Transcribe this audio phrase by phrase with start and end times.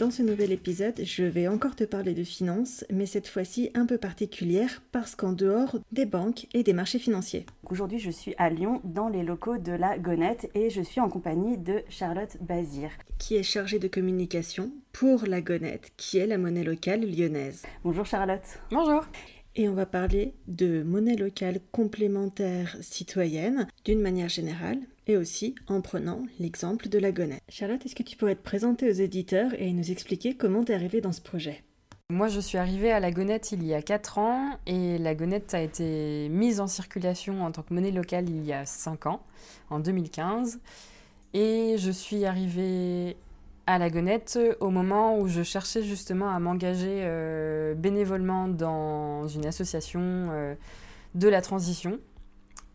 [0.00, 3.84] Dans ce nouvel épisode, je vais encore te parler de finances, mais cette fois-ci un
[3.84, 7.44] peu particulière parce qu'en dehors des banques et des marchés financiers.
[7.68, 11.10] Aujourd'hui, je suis à Lyon dans les locaux de la Gonette et je suis en
[11.10, 16.38] compagnie de Charlotte Bazir, qui est chargée de communication pour la Gonette, qui est la
[16.38, 17.66] monnaie locale lyonnaise.
[17.84, 18.58] Bonjour Charlotte.
[18.70, 19.04] Bonjour.
[19.54, 24.78] Et on va parler de monnaie locale complémentaire citoyenne d'une manière générale,
[25.10, 27.42] et aussi en prenant l'exemple de la Gonette.
[27.48, 30.74] Charlotte, est-ce que tu pourrais te présenter aux éditeurs et nous expliquer comment tu es
[30.74, 31.62] arrivée dans ce projet?
[32.10, 35.54] Moi, je suis arrivée à la Gonette il y a 4 ans et la Gonette
[35.54, 39.22] a été mise en circulation en tant que monnaie locale il y a 5 ans,
[39.68, 40.60] en 2015.
[41.34, 43.16] Et je suis arrivée
[43.66, 49.46] à la Gonette au moment où je cherchais justement à m'engager euh, bénévolement dans une
[49.46, 50.54] association euh,
[51.14, 52.00] de la transition.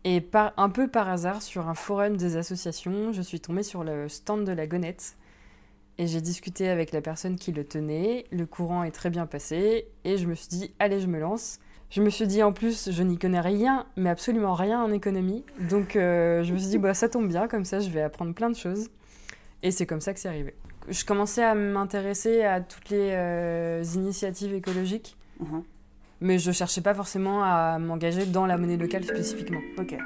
[0.08, 0.24] Et
[0.56, 4.44] un peu par hasard, sur un forum des associations, je suis tombée sur le stand
[4.44, 5.16] de la Gonette.
[5.98, 8.24] Et j'ai discuté avec la personne qui le tenait.
[8.30, 9.88] Le courant est très bien passé.
[10.04, 11.58] Et je me suis dit, allez, je me lance.
[11.90, 15.44] Je me suis dit, en plus, je n'y connais rien, mais absolument rien en économie.
[15.68, 18.32] Donc euh, je me suis dit, bah, ça tombe bien, comme ça, je vais apprendre
[18.32, 18.88] plein de choses.
[19.64, 20.54] Et c'est comme ça que c'est arrivé.
[20.88, 25.16] Je commençais à m'intéresser à toutes les euh, initiatives écologiques.
[25.40, 25.64] Mhm.
[26.20, 29.60] Mais je cherchais pas forcément à m'engager dans la monnaie locale spécifiquement.
[29.78, 29.96] Ok.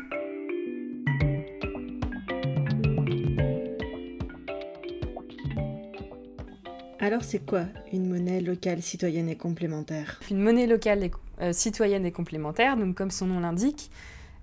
[7.03, 10.21] Alors c'est quoi une monnaie locale citoyenne et complémentaire?
[10.31, 11.11] Une monnaie locale
[11.41, 13.91] euh, citoyenne et complémentaire, donc comme son nom l'indique,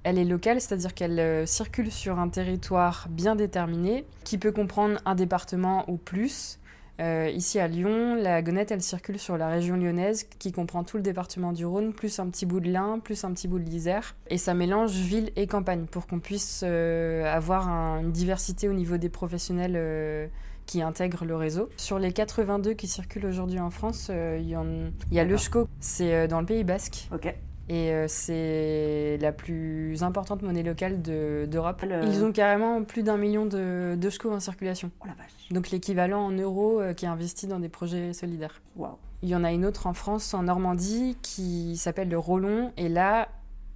[0.03, 4.99] elle est locale, c'est-à-dire qu'elle euh, circule sur un territoire bien déterminé, qui peut comprendre
[5.05, 6.59] un département ou plus,
[6.99, 10.97] euh, ici à Lyon, la gonette, elle circule sur la région lyonnaise qui comprend tout
[10.97, 13.69] le département du Rhône, plus un petit bout de l'Ain, plus un petit bout de
[13.69, 14.15] l'Isère.
[14.29, 18.97] Et ça mélange ville et campagne pour qu'on puisse euh, avoir une diversité au niveau
[18.97, 20.27] des professionnels euh,
[20.65, 21.69] qui intègrent le réseau.
[21.77, 26.41] Sur les 82 qui circulent aujourd'hui en France, il y, a le SCO, c'est dans
[26.41, 27.07] le Pays Basque.
[27.13, 27.33] Ok.
[27.69, 31.83] Et euh, c'est la plus importante monnaie locale d'Europe.
[32.03, 34.89] Ils ont carrément plus d'un million de, de en circulation.
[35.01, 35.31] Oh la vache.
[35.51, 38.61] Donc l'équivalent en euros euh, qui est investi dans des projets solidaires.
[38.77, 38.97] Wow.
[39.21, 42.71] Il y en a une autre en France, en Normandie, qui s'appelle le Rollon.
[42.77, 43.27] Et là,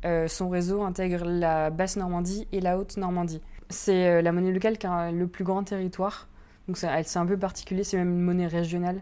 [0.06, 3.41] euh, son réseau intègre la basse Normandie et la haute Normandie.
[3.69, 6.28] C'est la monnaie locale qui a le plus grand territoire.
[6.68, 9.01] Donc c'est un peu particulier, c'est même une monnaie régionale.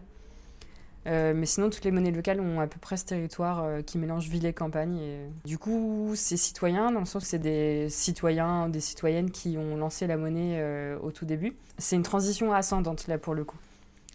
[1.06, 3.98] Euh, mais sinon, toutes les monnaies locales ont à peu près ce territoire euh, qui
[3.98, 4.98] mélange ville et campagne.
[4.98, 5.18] Et...
[5.44, 9.76] Du coup, c'est citoyen, dans le sens que c'est des citoyens, des citoyennes qui ont
[9.76, 11.56] lancé la monnaie euh, au tout début.
[11.78, 13.58] C'est une transition ascendante, là, pour le coup.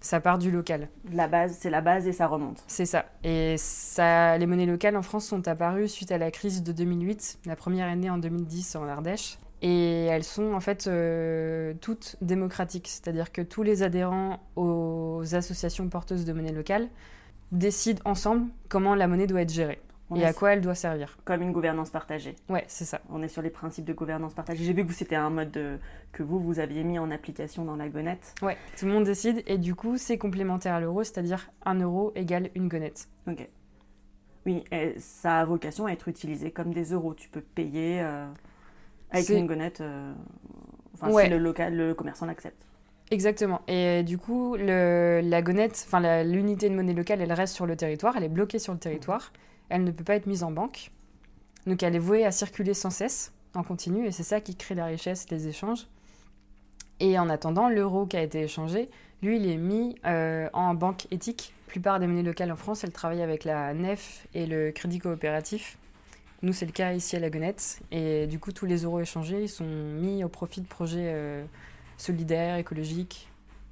[0.02, 0.90] Ça part du local.
[1.12, 2.64] La base, c'est la base et ça remonte.
[2.68, 3.06] C'est ça.
[3.24, 7.40] Et ça, les monnaies locales en France sont apparues suite à la crise de 2008,
[7.46, 9.40] la première année en 2010 en Ardèche.
[9.68, 15.90] Et elles sont en fait euh, toutes démocratiques, c'est-à-dire que tous les adhérents aux associations
[15.90, 16.88] porteuses de monnaie locale
[17.52, 19.82] décident ensemble comment la monnaie doit être gérée
[20.16, 21.18] et à quoi elle doit servir.
[21.26, 22.36] Comme une gouvernance partagée.
[22.48, 23.02] Ouais, c'est ça.
[23.10, 24.64] On est sur les principes de gouvernance partagée.
[24.64, 25.80] J'ai vu que c'était un mode
[26.12, 28.36] que vous, vous aviez mis en application dans la gonette.
[28.44, 32.12] Ouais, tout le monde décide et du coup, c'est complémentaire à l'euro, c'est-à-dire un euro
[32.14, 33.08] égale une gonette.
[33.28, 33.50] Ok.
[34.46, 37.16] Oui, et ça a vocation à être utilisé comme des euros.
[37.16, 38.00] Tu peux payer.
[38.02, 38.28] Euh,
[39.16, 40.14] avec une gonette, euh,
[40.94, 42.66] enfin, si le, local, le commerçant l'accepte.
[43.12, 43.62] Exactement.
[43.68, 47.76] Et du coup, le, la gonette, enfin l'unité de monnaie locale, elle reste sur le
[47.76, 49.32] territoire, elle est bloquée sur le territoire,
[49.70, 50.92] elle ne peut pas être mise en banque.
[51.68, 54.76] Donc elle est vouée à circuler sans cesse, en continu, et c'est ça qui crée
[54.76, 55.88] la richesse, les échanges.
[57.00, 58.90] Et en attendant, l'euro qui a été échangé,
[59.22, 61.54] lui, il est mis euh, en banque éthique.
[61.68, 65.00] La plupart des monnaies locales en France, elles travaillent avec la NEF et le Crédit
[65.00, 65.78] Coopératif.
[66.46, 67.80] Nous, c'est le cas ici à la Gonette.
[67.90, 71.44] Et du coup, tous les euros échangés ils sont mis au profit de projets euh,
[71.98, 73.30] solidaires, écologiques,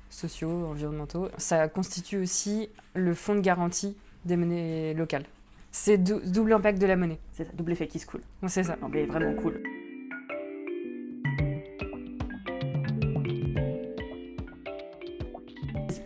[0.10, 1.30] sociaux, environnementaux.
[1.38, 5.26] Ça constitue aussi le fonds de garantie des monnaies locales.
[5.72, 7.20] C'est double impact de la monnaie.
[7.34, 8.22] C'est ça, double effet qui se coule.
[8.48, 8.76] C'est ça.
[8.96, 9.62] est vraiment cool.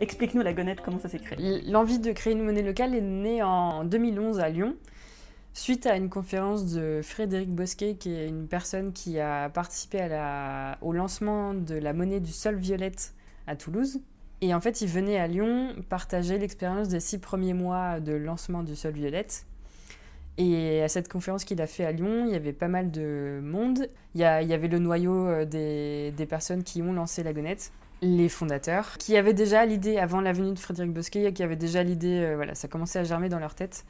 [0.02, 1.62] Explique-nous la gonette, comment ça s'est créé?
[1.62, 4.76] L'envie de créer une monnaie locale est née en 2011 à Lyon
[5.58, 10.08] suite à une conférence de Frédéric Bosquet, qui est une personne qui a participé
[10.82, 13.14] au lancement de la monnaie du sol violette
[13.48, 14.00] à Toulouse.
[14.42, 18.62] Et en fait, il venait à Lyon partager l'expérience des six premiers mois de lancement
[18.62, 19.48] du Sol Violette.
[20.38, 23.40] Et à cette conférence qu'il a fait à Lyon, il y avait pas mal de
[23.42, 23.90] monde.
[24.14, 27.72] Il y, avait le noyau euh, des, des, personnes qui ont lancé la gonette,
[28.04, 31.82] les fondateurs, qui avaient déjà l'idée, avant la venue de Frédéric Bosquet, qui avaient déjà
[31.82, 33.84] l'idée, euh, voilà, ça commençait à germer dans leur tête.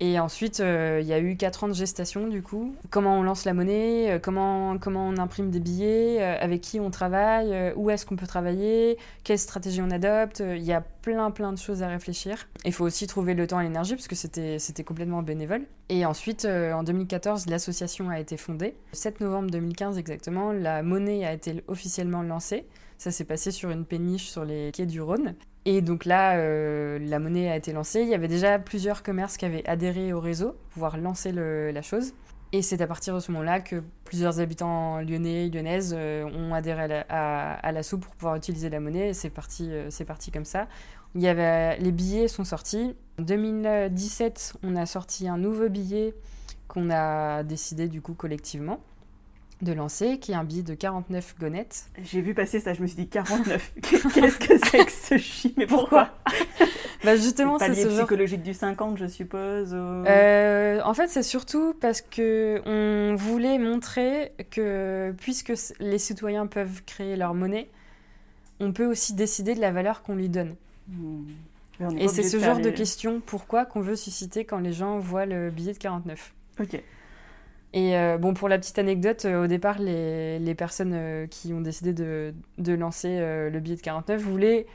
[0.00, 2.74] Et ensuite, euh, il y a eu 4 ans de gestation, du coup.
[2.90, 6.80] Comment on lance la monnaie, euh, comment, comment on imprime des billets, euh, avec qui
[6.80, 10.40] on travaille, où est-ce qu'on peut travailler, quelle stratégie on adopte.
[10.40, 12.48] Il y a plein, plein de choses à réfléchir.
[12.64, 15.62] Il faut aussi trouver le temps et l'énergie, parce que c'était, c'était complètement bénévole.
[15.88, 18.74] Et ensuite, en 2014, l'association a été fondée.
[18.92, 22.66] Le 7 novembre 2015 exactement, la monnaie a été officiellement lancée.
[23.02, 25.34] Ça s'est passé sur une péniche sur les quais du Rhône.
[25.64, 28.02] Et donc là, euh, la monnaie a été lancée.
[28.02, 31.82] Il y avait déjà plusieurs commerces qui avaient adhéré au réseau pour pouvoir lancer la
[31.82, 32.12] chose.
[32.52, 37.02] Et c'est à partir de ce moment-là que plusieurs habitants lyonnais lyonnaises euh, ont adhéré
[37.08, 39.14] à, la, soupe pour pouvoir utiliser la monnaie.
[39.14, 40.68] C'est parti, euh, c'est parti comme ça.
[41.16, 42.94] Il y avait, les billets sont sortis.
[43.18, 46.14] En 2017, on a sorti un nouveau billet
[46.68, 48.78] qu'on a décidé du coup collectivement
[49.62, 51.86] de lancer, qui est un billet de 49 gonettes.
[52.02, 53.72] J'ai vu passer ça, je me suis dit 49.
[53.82, 56.10] Qu'est-ce que c'est que ce chiffre Mais pourquoi?
[57.04, 59.70] Bah Justement, c'est ce psychologique du 50, je suppose.
[59.74, 66.82] Euh, en fait, c'est surtout parce que on voulait montrer que puisque les citoyens peuvent
[66.86, 67.68] créer leur monnaie,
[68.60, 70.54] on peut aussi décider de la valeur qu'on lui donne.
[70.88, 71.24] Hmm.
[71.98, 75.50] Et c'est ce genre de questions, pourquoi qu'on veut susciter quand les gens voient le
[75.50, 76.32] billet de 49.
[76.60, 76.80] Ok.
[77.74, 81.54] Et euh, bon, pour la petite anecdote, euh, au départ, les, les personnes euh, qui
[81.54, 84.66] ont décidé de, de lancer le billet de 49 voulaient.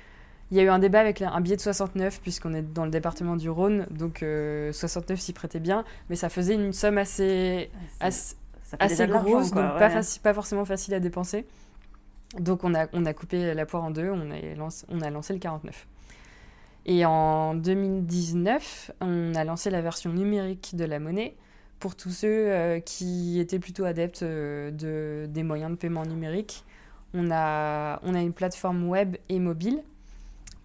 [0.50, 2.92] Il y a eu un débat avec un billet de 69, puisqu'on est dans le
[2.92, 4.24] département du Rhône, donc
[4.72, 8.36] 69 s'y prêtait bien, mais ça faisait une somme assez, assez,
[8.80, 9.90] assez grosse, donc pas,
[10.24, 11.46] pas, forcément facile à dépenser.
[12.40, 15.10] Donc on a, on a coupé la poire en deux, on a, lancé, on a
[15.10, 15.86] lancé le 49.
[16.86, 21.36] Et en 2019, on a lancé la version numérique de la monnaie
[21.80, 26.64] pour tous ceux euh, qui étaient plutôt adeptes euh, de, des moyens de paiement numériques,
[27.14, 29.84] on a, on a une plateforme web et mobile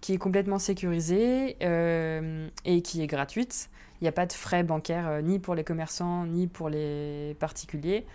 [0.01, 3.69] qui est complètement sécurisée euh, et qui est gratuite.
[4.01, 8.05] Il n'y a pas de frais bancaires ni pour les commerçants ni pour les particuliers.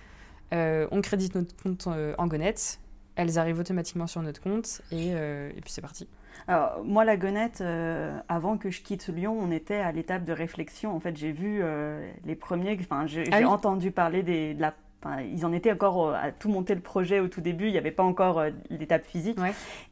[0.52, 2.78] on crédite notre compte en Gonette,
[3.16, 6.06] elles arrivent automatiquement sur notre compte et, et puis c'est parti.
[6.46, 10.32] Alors, moi, la gonette, euh, avant que je quitte Lyon, on était à l'étape de
[10.32, 10.94] réflexion.
[10.94, 14.74] En fait, j'ai vu euh, les premiers, enfin, j'ai ah entendu parler des, de la
[15.00, 17.78] Enfin, ils en étaient encore à tout monter le projet au tout début, il n'y
[17.78, 19.38] avait pas encore euh, l'étape physique.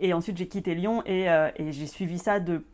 [0.00, 2.64] Et ensuite, j'ai quitté Lyon et, et j'ai suivi ça de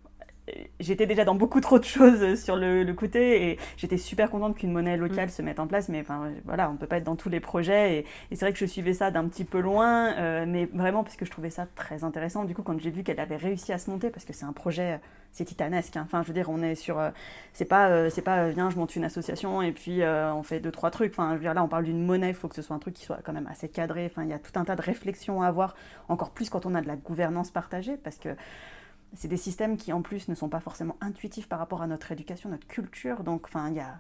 [0.81, 4.73] j'étais déjà dans beaucoup trop de choses sur le, côté et j'étais super contente qu'une
[4.73, 5.31] monnaie locale mm.
[5.31, 7.99] se mette en place mais enfin voilà on peut pas être dans tous les projets
[7.99, 11.17] et, c'est vrai que je suivais ça d'un petit peu loin euh, mais vraiment parce
[11.17, 13.79] que je trouvais ça très intéressant du coup quand j'ai vu qu'elle avait réussi à
[13.79, 15.01] se monter parce que c'est un projet
[15.31, 16.03] c'est titanesque hein.
[16.05, 17.11] enfin je veux dire on est sur euh,
[17.53, 20.73] c'est pas euh, c'est pas viens je monte une association et puis on fait deux
[20.73, 22.63] trois trucs enfin je veux dire là on parle d'une monnaie il faut que ce
[22.63, 24.65] soit un truc qui soit quand même assez cadré enfin il y a tout un
[24.65, 25.77] tas de réflexions à avoir
[26.09, 28.31] encore plus quand on a de la gouvernance partagée parce que
[29.15, 32.13] c'est des systèmes qui en plus ne sont pas forcément intuitifs par rapport à notre
[32.13, 33.25] éducation, notre culture.
[33.25, 33.99] Donc, enfin, il y a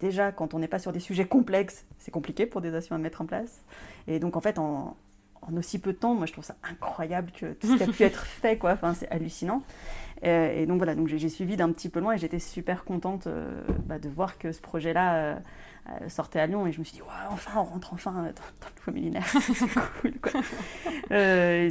[0.00, 2.98] déjà quand on n'est pas sur des sujets complexes, c'est compliqué pour des actions à
[2.98, 3.62] mettre en place.
[4.08, 4.96] Et donc, en fait, en,
[5.56, 8.02] aussi peu de temps, moi, je trouve ça incroyable que tout ce qui a pu
[8.04, 8.72] être fait, quoi.
[8.72, 9.62] Enfin, c'est hallucinant.
[10.24, 13.26] Euh, et donc voilà, donc j'ai suivi d'un petit peu loin et j'étais super contente
[13.26, 15.38] euh, bah, de voir que ce projet-là.
[15.90, 18.28] Euh, sortait à Lyon et je me suis dit, enfin, on rentre enfin dans, le
[18.28, 19.26] nouveau millénaire.
[19.40, 19.66] c'est
[20.00, 20.40] cool, quoi.
[21.10, 21.68] Euh,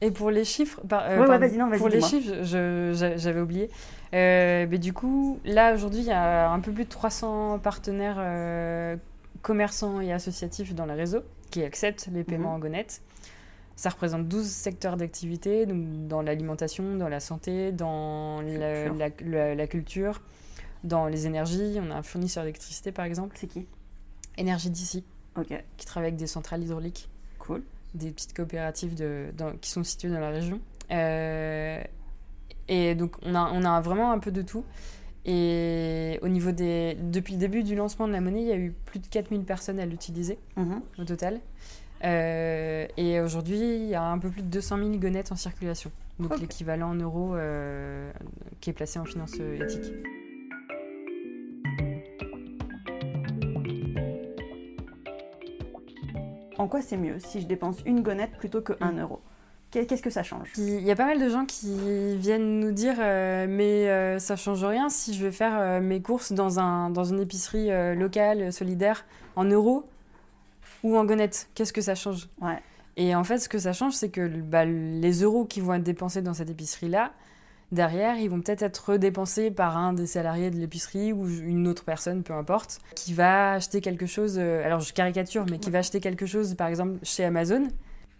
[0.00, 3.68] et, pour les chiffres, euh, non, vas pour les chiffres, j'avais oublié.
[4.12, 8.96] mais du coup, là, aujourd'hui, il y a un peu plus de 300 partenaires
[9.42, 12.62] commerçants et associatifs dans le réseau qui acceptent les paiements mhm.
[12.62, 13.02] en.
[13.78, 20.20] Ça représente 12 secteurs d'activité, dans l'alimentation, dans la santé, dans la, culture
[20.82, 23.36] dans les énergies, on a un fournisseur d'électricité par exemple.
[23.38, 23.68] C'est qui?
[24.36, 25.04] Énergie d'ici.
[25.36, 25.54] Ok.
[25.76, 27.08] Qui travaille avec des centrales hydrauliques.
[27.38, 27.62] Cool.
[27.94, 29.28] Des petites coopératives de,
[29.60, 30.58] qui sont situées dans la région.
[30.90, 31.80] Euh,
[32.66, 34.64] et donc on a, on a vraiment un peu de tout.
[35.24, 36.96] Et au niveau des.
[37.00, 39.44] Depuis le début du lancement de la monnaie, il y a eu plus de 4000
[39.44, 40.82] personnes à l'utiliser mhm.
[40.98, 41.40] au total.
[42.04, 45.90] Euh, et aujourd'hui, il y a un peu plus de 200 000 gonettes en circulation.
[46.18, 48.10] Donc l'équivalent en euros euh,
[48.60, 49.92] qui est placé en finance éthique.
[56.58, 59.00] en quoi c'est mieux si je dépense une gonette plutôt que 1 mm.
[59.00, 59.20] euro?
[59.70, 60.50] Qu'est-ce que ça change?
[60.56, 64.34] Il y a pas mal de gens qui viennent nous dire euh, mais euh, ça
[64.34, 68.52] change rien si je vais faire euh, mes courses dans, un, dans une épicerie locale,
[68.52, 69.04] solidaire,
[69.36, 69.84] en euros
[70.82, 71.48] ou en gonette.
[71.54, 72.58] Qu'est-ce que ça change ouais.
[72.98, 75.84] Et en fait, ce que ça change, c'est que bah, les euros qui vont être
[75.84, 77.12] dépensés dans cette épicerie-là,
[77.70, 81.84] derrière, ils vont peut-être être dépensés par un des salariés de l'épicerie ou une autre
[81.84, 85.78] personne, peu importe, qui va acheter quelque chose, euh, alors je caricature, mais qui va
[85.78, 87.68] acheter quelque chose, par exemple, chez Amazon,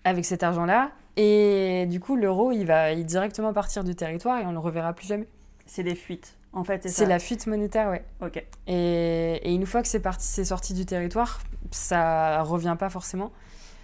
[0.05, 0.93] avec cet argent-là.
[1.17, 4.93] Et du coup, l'euro, il va directement partir du territoire et on ne le reverra
[4.93, 5.27] plus jamais.
[5.67, 6.38] C'est des fuites.
[6.53, 8.05] En fait, c'est la fuite monétaire, ouais.
[8.23, 8.43] Ok.
[8.67, 11.41] Et, une fois que c'est parti, c'est sorti du territoire,
[11.71, 13.33] ça revient pas forcément.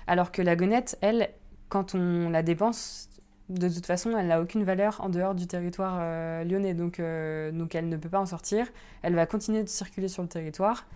[0.07, 1.31] Alors que la gonette, elle,
[1.69, 3.09] quand on la dépense,
[3.51, 6.75] de toute façon, elle n'a aucune valeur en dehors du territoire euh, lyonnais.
[6.75, 8.67] Donc, euh, donc, elle ne peut pas en sortir.
[9.03, 10.87] Elle va continuer de circuler sur le territoire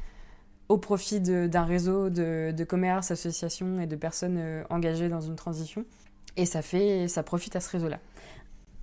[0.68, 5.36] au profit d'un réseau de, de, commerce, associations et de personnes euh, engagées dans une
[5.36, 5.84] transition.
[6.36, 7.98] Et ça, fait, ça profite à ce réseau-là.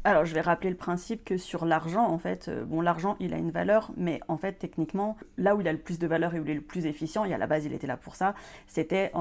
[0.08, 3.38] Alors, je vais rappeler le principe que sur l'argent, en fait, bon, l'argent, il a
[3.38, 6.40] une valeur, mais en fait, techniquement, là où il a le plus de valeur et
[6.40, 8.36] où il est le plus efficient, et à la base, il était là pour ça,
[8.68, 9.12] c'était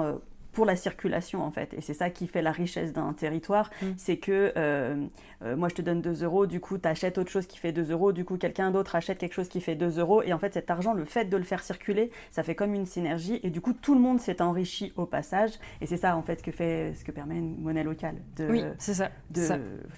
[0.55, 1.75] pour la circulation en fait.
[1.75, 3.71] Et c'est ça qui fait la richesse d'un territoire.
[3.83, 3.87] Mm.
[3.97, 5.07] C'est que euh,
[5.43, 7.73] euh, moi je te donne 2 euros, du coup tu achètes autre chose qui fait
[7.73, 10.23] 2 euros, du coup quelqu'un d'autre achète quelque chose qui fait 2 euros.
[10.23, 12.87] Et en fait cet argent, le fait de le faire circuler, ça fait comme une
[12.87, 13.41] synergie.
[13.43, 15.53] Et du coup tout le monde s'est enrichi au passage.
[15.81, 18.17] Et c'est ça en fait que fait, ce que permet une monnaie locale.
[18.37, 19.11] De, oui, ça.
[19.31, 19.41] De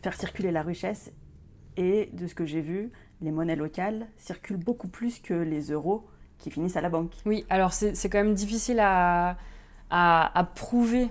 [0.02, 1.12] faire circuler la richesse.
[1.76, 6.06] Et de ce que j'ai vu, les monnaies locales circulent beaucoup plus que les euros
[6.38, 7.12] qui finissent à la banque.
[7.24, 9.36] Oui, alors c'est quand même difficile à
[9.90, 11.10] à, prouver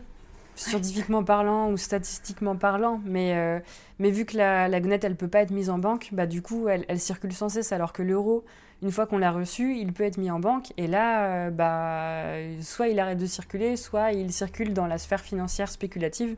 [0.56, 3.60] scientifiquement parlant ou statistiquement parlant, mais, euh,
[4.00, 6.42] mais vu que la, la gonette, elle peut pas être mise en banque, bah, du
[6.42, 8.46] coup, elle, circule sans cesse, alors que l'euro,
[8.82, 12.62] une fois qu'on l'a reçu, il peut être mis en banque, et là, euh, bah,
[12.62, 16.38] soit il arrête de circuler, soit il circule dans la sphère financière spéculative,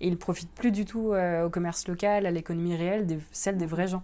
[0.00, 3.66] et il profite plus du tout euh, au commerce local, à l'économie réelle, celle des
[3.66, 4.02] vrais gens.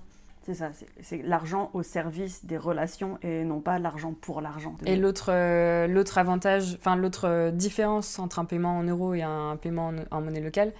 [0.50, 4.74] C'est ça, c'est l'argent au service des relations et non pas l'argent pour l'argent.
[4.84, 9.56] Et l'autre euh, avantage, enfin l'autre euh, différence entre un paiement en euros et un
[9.56, 10.72] paiement en, monnaie locale,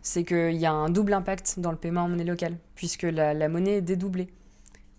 [0.00, 3.48] c'est qu'il y a un double impact dans le paiement en monnaie locale, puisque la,
[3.48, 4.28] monnaie est dédoublée.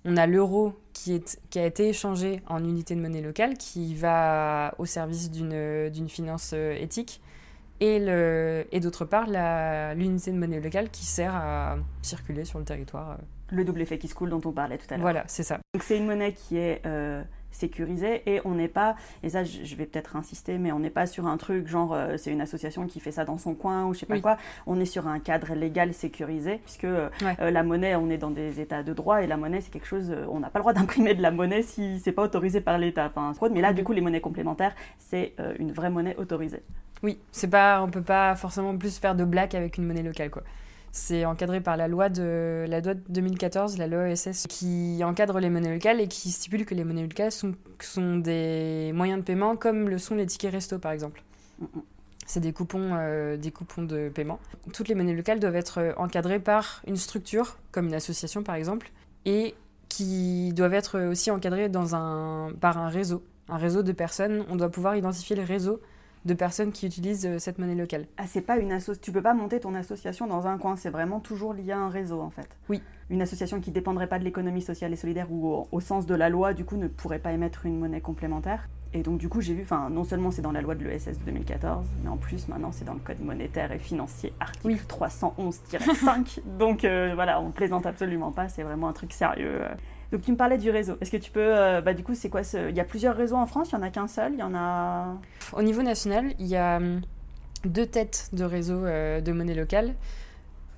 [0.05, 4.73] On a l'euro qui, qui a été échangé en unité de monnaie locale, qui va
[4.77, 7.21] au service d'une finance euh, éthique,
[7.81, 7.97] et,
[8.71, 9.25] et d'autre part
[9.95, 13.17] l'unité de monnaie locale qui sert à circuler sur le territoire
[13.53, 15.01] le double effet qui se coule dont on parlait tout à l'heure.
[15.01, 15.59] Voilà, c'est ça.
[15.73, 19.75] Donc c'est une monnaie qui est euh, sécurisée et on n'est pas, et ça je
[19.75, 22.87] vais peut-être insister, mais on n'est pas sur un truc genre euh, c'est une association
[22.87, 24.37] qui fait ça dans son coin ou je sais pas quoi.
[24.65, 28.59] On est sur un cadre légal sécurisé puisque euh, la monnaie, on est dans des
[28.59, 31.13] états de droit et la monnaie c'est quelque chose, on n'a pas le droit d'imprimer
[31.13, 33.11] de la monnaie si c'est pas autorisé par l'État.
[33.15, 36.63] Enfin, mais là du coup les monnaies complémentaires c'est une vraie monnaie autorisée.
[37.03, 40.29] Oui, c'est pas, on peut pas forcément plus faire de black avec une monnaie locale
[40.29, 40.43] quoi.
[40.95, 45.39] C'est encadré par la loi de la loi de 2014, la loi ESS, qui encadre
[45.39, 49.25] les monnaies locales et qui stipule que les monnaies locales sont, sont des moyens de
[49.25, 51.23] paiement comme le sont les tickets resto par exemple.
[52.27, 54.39] C'est des coupons, euh, des coupons de paiement.
[54.71, 58.53] Toutes les monnaies locales doivent être euh, encadrées par une structure, comme une association par
[58.53, 58.91] exemple,
[59.25, 59.55] et
[59.89, 63.23] qui doivent être aussi encadrées dans un, par un réseau.
[63.49, 64.45] Un réseau de personnes.
[64.47, 65.81] On doit pouvoir identifier le réseau
[66.25, 68.05] de personnes qui utilisent euh, cette monnaie locale.
[68.17, 70.89] Ah, c'est pas une asso tu peux pas monter ton association dans un coin, c'est
[70.89, 72.47] vraiment toujours lié à un réseau en fait.
[72.69, 72.81] Oui.
[73.09, 76.29] Une association qui dépendrait pas de l'économie sociale et solidaire ou au, sens de la
[76.29, 78.69] loi, du coup, ne pourrait pas émettre une monnaie complémentaire.
[78.93, 81.19] Et donc du coup, j'ai vu, enfin, non seulement c'est dans la loi de l'ESS
[81.19, 86.39] de 2014, mais en plus maintenant c'est dans le code monétaire et financier article 311-5.
[86.59, 89.61] donc euh, voilà, on plaisante absolument pas, c'est vraiment un truc sérieux.
[89.61, 89.73] Euh.
[90.13, 90.95] Donc tu me parlais du réseau.
[91.01, 92.41] Est-ce que tu peux, euh, bah, du coup, c'est quoi.
[92.53, 94.43] Il y a plusieurs réseaux en France, il y en a qu'un seul, il y
[94.43, 95.17] en a...
[95.53, 97.01] Au niveau national, il y a hum,
[97.65, 99.95] deux têtes de réseau euh, de monnaie locale,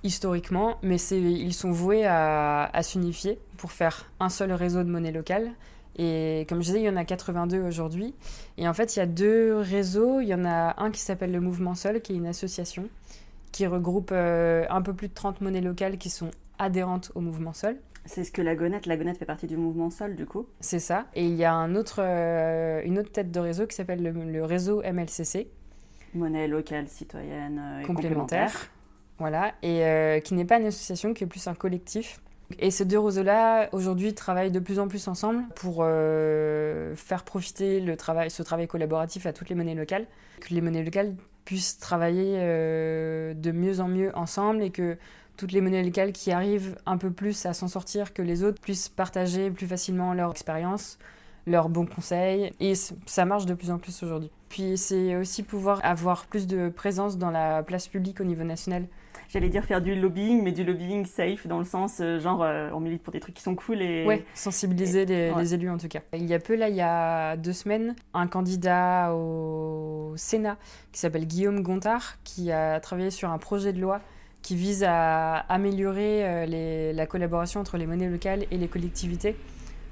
[0.03, 5.51] historiquement, mais ils sont voués à, s'unifier pour faire un seul réseau de monnaie locale.
[5.97, 8.15] Et comme je disais, il y en a 82 aujourd'hui.
[8.57, 10.21] Et en fait, il y a deux réseaux.
[10.21, 12.87] Il y en a un qui s'appelle le Mouvement Seul, qui est une association
[13.51, 17.53] qui regroupe euh, un peu plus de 30 monnaies locales qui sont adhérentes au Mouvement
[17.53, 17.77] Seul.
[18.05, 20.79] C'est ce que la Gonette, la Gonette fait partie du mouvement Sol du coup C'est
[20.79, 21.07] ça.
[21.15, 24.43] Et il y a un autre, euh, une autre tête de réseau qui s'appelle le,
[24.43, 25.47] réseau MLCC.
[26.13, 28.69] Monnaie locale, citoyenne euh, et complémentaire.
[29.17, 32.21] Voilà, et euh, qui n'est pas une association, qui est plus un collectif.
[32.59, 37.97] Et ces deux réseaux-là, aujourd'hui, travaillent de plus en plus ensemble pour faire profiter le
[37.97, 40.05] travail, ce travail collaboratif à toutes les monnaies locales,
[40.41, 44.95] que les monnaies locales puissent travailler de mieux en mieux ensemble et que
[45.37, 48.61] toutes les monnaies locales qui arrivent un peu plus à s'en sortir que les autres
[48.61, 50.97] puissent partager plus facilement leur expérience,
[51.47, 52.51] leurs bons conseils.
[52.59, 54.31] Et ça marche de plus en plus aujourd'hui.
[54.49, 58.87] puis c'est aussi pouvoir avoir plus de présence dans la place publique au niveau national.
[59.29, 62.69] J'allais dire faire du lobbying, mais du lobbying safe dans le sens euh, genre euh,
[62.73, 64.05] on milite pour des trucs qui sont cool et.
[64.05, 66.01] Ouais, sensibiliser les, élus en tout cas.
[66.13, 70.57] Il y a peu, là, il y a deux semaines, un candidat au Sénat
[70.91, 74.01] qui s'appelle Guillaume Gontard qui a travaillé sur un projet de loi
[74.45, 79.35] qui vise à améliorer les, la collaboration entre les monnaies locales et les collectivités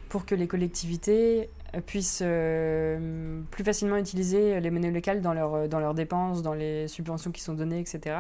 [0.10, 1.50] pour que les collectivités
[1.88, 6.88] puissent euh, plus facilement utiliser les monnaies locales dans, leur, dans leurs dépenses, dans les
[6.88, 8.18] subventions qui sont données, etc.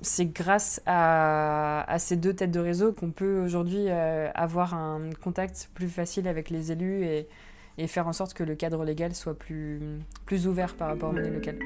[0.00, 5.68] C'est grâce à, ces deux têtes de réseau qu'on peut aujourd'hui euh, avoir un contact
[5.74, 7.28] plus facile avec les élus et,
[7.76, 9.82] et, faire en sorte que le cadre légal soit plus,
[10.24, 11.58] plus ouvert par rapport aux monnaies locales.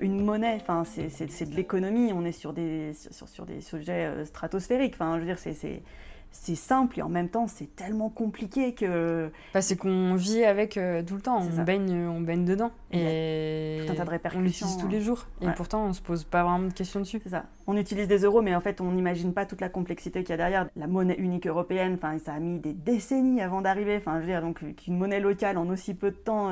[0.00, 4.24] Une monnaie, enfin, c'est de l'économie, on est sur des, sur, sur des sujets euh,
[4.24, 4.94] stratosphériques.
[4.94, 5.82] Enfin, je veux dire, c'est
[6.32, 9.30] c'est simple et en même temps c'est tellement compliqué que.
[9.52, 12.70] Bah, c'est qu'on vit avec euh, tout le temps, on baigne, on baigne dedans.
[12.92, 14.40] Et, tout un tas de répercussions.
[14.40, 15.26] On l'utilise tous les jours.
[15.40, 17.20] Et pourtant on se pose pas vraiment de questions dessus.
[17.22, 17.44] C'est ça.
[17.66, 20.34] On utilise des euros, mais en fait on n'imagine pas toute la complexité qu'il y
[20.34, 20.68] a derrière.
[20.76, 23.96] La monnaie unique européenne, enfin, ça a mis des décennies avant d'arriver.
[23.96, 26.50] Enfin, je veux dire, donc qu'une monnaie locale en aussi peu de temps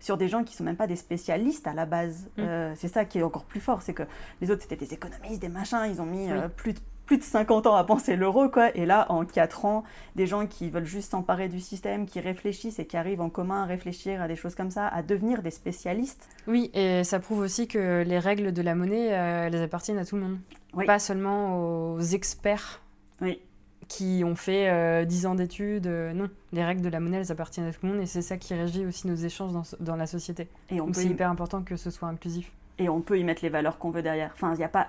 [0.00, 2.28] sur des gens qui sont même pas des spécialistes à la base.
[2.36, 2.40] Mm.
[2.40, 4.04] Euh, c'est ça qui est encore plus fort, c'est que
[4.40, 7.22] les autres c'était des économistes, des machins, ils ont mis euh, plus de plus de
[7.22, 8.70] 50 ans à penser l'euro, quoi.
[8.76, 9.82] Et là, en 4 ans,
[10.14, 13.62] des gens qui veulent juste s'emparer du système, qui réfléchissent et qui arrivent en commun
[13.62, 16.28] à réfléchir à des choses comme ça, à devenir des spécialistes.
[16.46, 20.04] Oui, et ça prouve aussi que les règles de la monnaie, euh, elles appartiennent à
[20.04, 20.38] tout le monde.
[20.84, 22.82] Pas seulement aux experts.
[23.22, 23.40] Oui
[23.88, 25.86] qui ont fait 10 euh, ans d'études.
[25.86, 28.22] Euh, non, les règles de la monnaie, elles appartiennent à tout le monde et c'est
[28.22, 30.48] ça qui régit aussi nos échanges dans, dans la société.
[30.70, 32.52] Et Donc c'est hyper important que ce soit inclusif.
[32.78, 34.30] Et on peut y mettre les valeurs qu'on veut derrière.
[34.34, 34.88] Enfin, il n'y a pas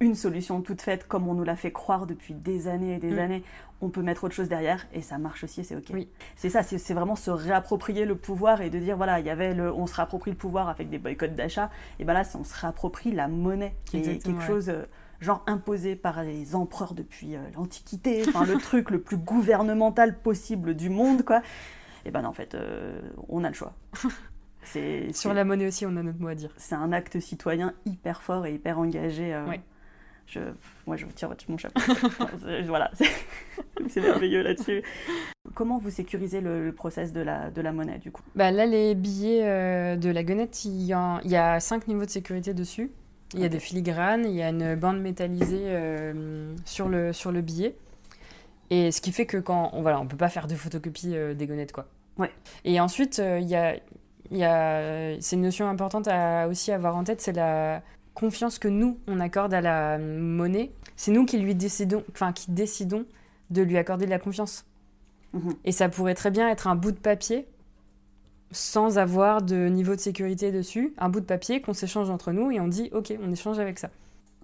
[0.00, 3.12] une solution toute faite comme on nous l'a fait croire depuis des années et des
[3.12, 3.18] mm.
[3.18, 3.42] années.
[3.80, 5.86] On peut mettre autre chose derrière et ça marche aussi, c'est ok.
[5.92, 6.08] Oui.
[6.36, 9.54] C'est ça, c'est vraiment se réapproprier le pouvoir et de dire voilà, il y avait
[9.54, 11.70] le, on se réapproprie le pouvoir avec des boycotts d'achat.
[11.98, 14.68] Et ben là, on se réapproprie la monnaie, qui est quelque chose.
[14.68, 14.84] Euh,
[15.24, 20.74] genre imposé par les empereurs depuis euh, l'Antiquité, enfin le truc le plus gouvernemental possible
[20.74, 21.42] du monde, quoi.
[22.04, 23.74] Et ben en fait, euh, on a le choix.
[24.62, 26.50] C'est, Sur la monnaie aussi, on a notre mot à dire.
[26.56, 29.34] C'est un acte citoyen hyper fort et hyper engagé.
[29.34, 29.44] Euh,
[30.26, 30.40] je,
[30.86, 31.80] moi, je vous tire mon chapeau.
[32.66, 32.90] voilà,
[33.88, 34.82] c'est merveilleux là-dessus.
[35.52, 38.22] Comment vous sécurisez le, process de la, de la monnaie, du coup?
[38.34, 39.42] Bah Là, les billets
[39.98, 42.90] de la il y, il y a cinq niveaux de sécurité dessus.
[43.34, 47.32] Il y a des filigranes, il y a une bande métallisée euh, sur, le, sur
[47.32, 47.76] le billet.
[48.70, 51.34] Et ce qui fait que quand on voilà, on peut pas faire de photocopie euh,
[51.72, 51.86] quoi.
[52.16, 52.30] Ouais.
[52.64, 53.76] Et ensuite euh, il y a
[54.30, 57.82] y a c'est une notion importante à aussi avoir en tête, c'est la
[58.14, 60.70] confiance que nous on accorde à la monnaie.
[60.96, 63.04] C'est nous qui lui décidons enfin qui décidons
[63.50, 64.64] de lui accorder de la confiance.
[65.34, 65.54] Mhm.
[65.64, 67.46] Et ça pourrait très bien être un bout de papier
[68.50, 72.50] sans avoir de niveau de sécurité dessus, un bout de papier qu'on s'échange entre nous
[72.50, 73.90] et on dit ok, on échange avec ça.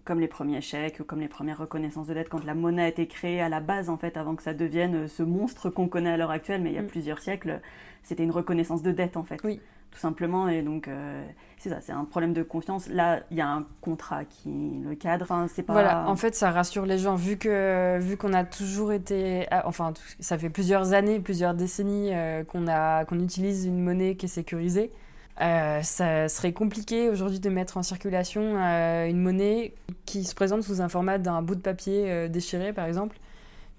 [0.04, 2.88] Comme les premiers chèques ou comme les premières reconnaissances de dette, quand la monnaie a
[2.88, 6.10] été créée à la base, en fait, avant que ça devienne ce monstre qu'on connaît
[6.10, 6.86] à l'heure actuelle, mais il y a mm.
[6.86, 7.60] plusieurs siècles,
[8.02, 9.38] c'était une reconnaissance de dette, en fait.
[9.44, 9.60] Oui
[9.90, 10.48] tout simplement.
[10.48, 11.24] Et donc, euh,
[11.58, 12.88] c'est ça, c'est un problème de confiance.
[12.88, 15.24] Là, il y a un contrat qui le cadre.
[15.24, 15.72] Enfin, c'est pas...
[15.72, 19.46] Voilà, en fait, ça rassure les gens, vu que vu qu'on a toujours été...
[19.50, 24.26] Ah, enfin, ça fait plusieurs années, plusieurs décennies euh, qu'on a utilise une monnaie qui
[24.26, 24.92] est sécurisée.
[25.40, 29.72] Euh, ça serait compliqué aujourd'hui de mettre en circulation une monnaie
[30.04, 33.16] qui se présente sous un format d'un bout de papier déchiré, par exemple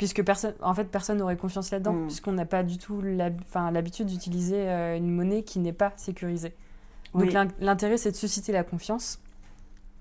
[0.02, 2.08] puisque personne, en fait, personne n'aurait confiance là-dedans, mm.
[2.08, 6.56] puisqu'on n'a pas du tout l'habitude d'utiliser euh, une monnaie qui n'est pas sécurisée.
[7.14, 9.20] Donc l'intérêt, c'est de susciter la confiance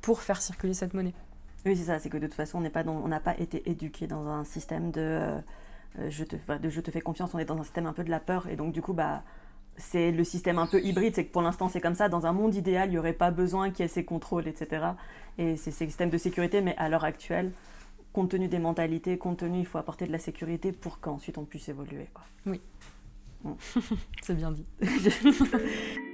[0.01, 1.13] pour faire circuler cette monnaie.
[1.67, 4.27] Oui, c'est ça, c'est que de toute façon, on n'a pas, pas été éduqué dans
[4.27, 5.39] un système de, euh,
[5.99, 8.03] euh, je te, de je te fais confiance, on est dans un système un peu
[8.03, 9.23] de la peur, et donc du coup, bah,
[9.77, 12.33] c'est le système un peu hybride, c'est que pour l'instant c'est comme ça, dans un
[12.33, 14.93] monde idéal, il n'y aurait pas besoin qu'il y ait ces contrôles, etc.
[15.37, 17.53] Et c'est ces systèmes de sécurité, mais à l'heure actuelle,
[18.13, 21.45] compte tenu des mentalités, compte tenu, il faut apporter de la sécurité pour qu'ensuite on
[21.45, 22.09] puisse évoluer.
[22.13, 22.25] Quoi.
[22.47, 22.61] Oui.
[24.23, 24.67] C'est bien dit.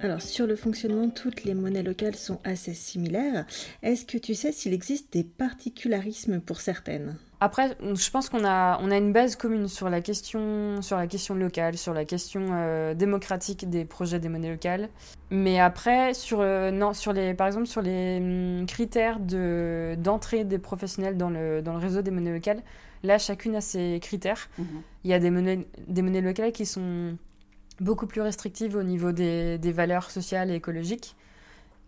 [0.00, 3.46] Alors sur le fonctionnement, toutes les monnaies locales sont assez similaires.
[3.82, 7.16] Est-ce que tu sais s'il existe des particularismes pour certaines?
[7.44, 11.06] Après, je pense qu'on a, on a une base commune sur la question, sur la
[11.06, 14.88] question locale, sur la question euh, démocratique des projets des monnaies locales.
[15.30, 20.44] Mais après, sur, euh, non, sur les, par exemple, sur les hum, critères de, d'entrée
[20.44, 22.62] des professionnels dans le, dans le réseau des monnaies locales,
[23.02, 24.48] là, chacune a ses critères.
[24.56, 24.66] Mhm.
[25.04, 27.18] Il y a des monnaies, des monnaies locales qui sont
[27.78, 31.14] beaucoup plus restrictives au niveau des, des valeurs sociales et écologiques.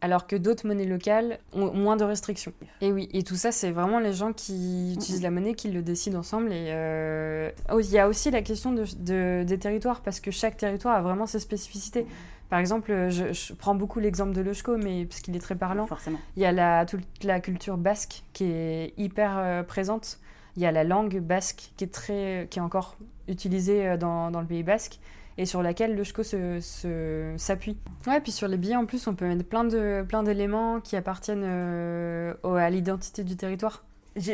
[0.01, 2.53] Alors que d'autres monnaies locales ont moins de restrictions.
[2.81, 5.83] Et oui, et tout ça, c'est vraiment les gens qui utilisent la monnaie qui le
[5.83, 6.53] décident ensemble.
[6.53, 10.57] Et euh, oh, il y a aussi la question de, des territoires, parce que chaque
[10.57, 12.07] territoire a vraiment ses spécificités.
[12.51, 15.87] Par exemple, je, prends beaucoup l'exemple de Lochko, mais parce qu'il est très parlant.
[15.87, 16.19] Forcément.
[16.37, 20.21] Il y a la, toute la culture basque qui est hyper euh, présente.
[20.57, 22.97] Il y a la langue basque qui est, très, qui est encore
[23.29, 25.01] utilisée euh, dans, dans le Pays basque
[25.39, 27.77] et sur laquelle le SCHCO s'appuie.
[28.03, 30.81] Se, ouais, puis sur les billets, en plus, on peut mettre plein de plein d'éléments
[30.81, 33.85] qui appartiennent euh, à l'identité du territoire.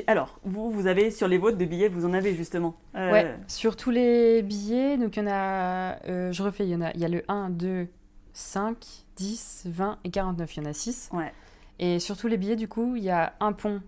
[0.06, 2.76] Alors, vous, vous avez sur les vôtres des billets, vous en avez justement.
[2.94, 3.10] Euh...
[3.10, 6.76] Ouais, sur tous les billets, donc il y en a, euh, je refais, il y
[6.76, 7.88] en a, il y a le 1, 2,
[8.32, 8.76] 5,
[9.16, 11.10] 10, 20 et 49, il y en a 6.
[11.12, 11.32] Ouais.
[11.80, 13.80] Et sur tous les billets, du coup, il y a un pont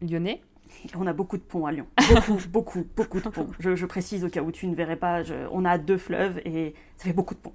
[0.00, 0.42] lyonnais,
[0.96, 1.86] on a beaucoup de ponts à Lyon.
[2.08, 3.48] Beaucoup, beaucoup, beaucoup de ponts.
[3.58, 7.04] Je, précise au cas où tu ne verrais pas, on a deux fleuves et ça
[7.04, 7.54] fait beaucoup de ponts.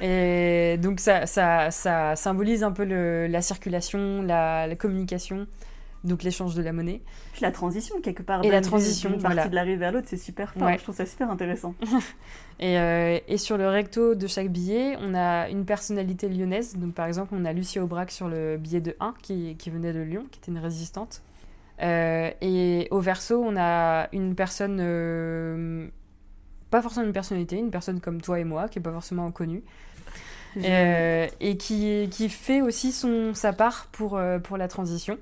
[0.00, 5.46] et donc ça, ça, ça, symbolise un peu la circulation, la, communication,
[6.06, 7.02] donc l'échange de la monnaie.
[7.32, 8.44] Puis la transition quelque part.
[8.44, 10.70] Et la transition, d'une partie de la rive vers l'autre, c'est super fort.
[10.70, 11.74] Je trouve ça super intéressant.
[12.60, 16.76] et, euh, et, sur le recto de chaque billet, on a une personnalité lyonnaise.
[16.76, 19.92] Donc par exemple, on a Lucie Aubrac sur le billet de 1 qui, qui venait
[19.92, 21.22] de Lyon, qui était une résistante.
[21.82, 25.88] Euh, et au verso, on a une personne, euh,
[26.70, 29.62] pas forcément une personnalité, une personne comme toi et moi, qui n'est pas forcément connue.
[30.56, 35.18] et qui, qui fait aussi son, sa part pour, pour la transition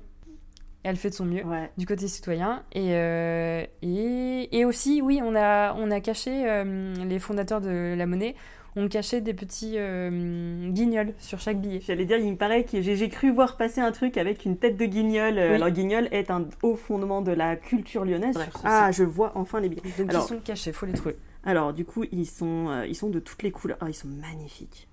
[0.85, 1.43] elle fait de son mieux
[1.77, 2.63] du côté citoyen.
[2.71, 7.95] Et, euh, et, et, aussi, oui, on a, on a caché, euh, les fondateurs de
[7.97, 8.35] la monnaie
[8.75, 11.81] ont caché des petits euh, guignols sur chaque billet.
[11.85, 14.77] J'allais dire, il me paraît que j'ai cru voir passer un truc avec une tête
[14.77, 15.39] de guignol.
[15.39, 18.37] Alors, guignol est un haut fondement de la culture lyonnaise.
[18.63, 19.81] ah, je vois enfin les billets.
[19.97, 21.15] Donc, ils sont cachés, faut les trouver.
[21.45, 23.77] Alors, du coup, ils sont, ils sont de toutes les couleurs.
[23.81, 24.87] Ah, ils sont magnifiques.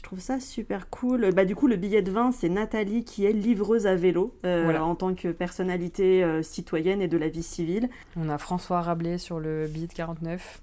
[0.00, 1.30] Je trouve ça super cool.
[1.34, 4.78] Bah, du coup, le billet de vin, c'est Nathalie qui est livreuse à vélo euh,
[4.78, 7.90] en tant que personnalité euh, citoyenne et de la vie civile.
[8.16, 10.62] On a François Rabelais sur le billet de 49.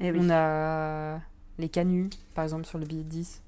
[0.00, 1.20] Et eh On a
[1.60, 3.40] les canuts, par exemple, sur le billet de 10.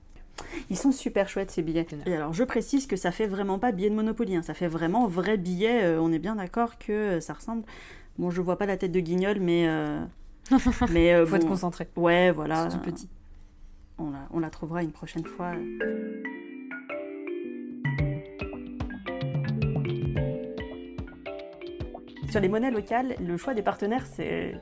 [0.71, 1.89] Ils sont super chouettes ces billets.
[2.07, 4.43] Et alors je précise que ça fait vraiment pas billet de Monopoly, hein.
[4.43, 5.83] ça fait vraiment vrai billet.
[5.83, 7.65] Euh, on est bien d'accord que ça ressemble.
[8.19, 9.69] Bon, je vois pas la tête de Guignol, mais.
[10.91, 11.89] mais Faut être concentré.
[11.97, 12.71] Ouais, voilà.
[12.71, 13.09] C'est petit
[13.99, 15.53] on la, trouvera une prochaine fois.
[22.31, 24.55] Sur les monnaies locales, le choix des partenaires, c'est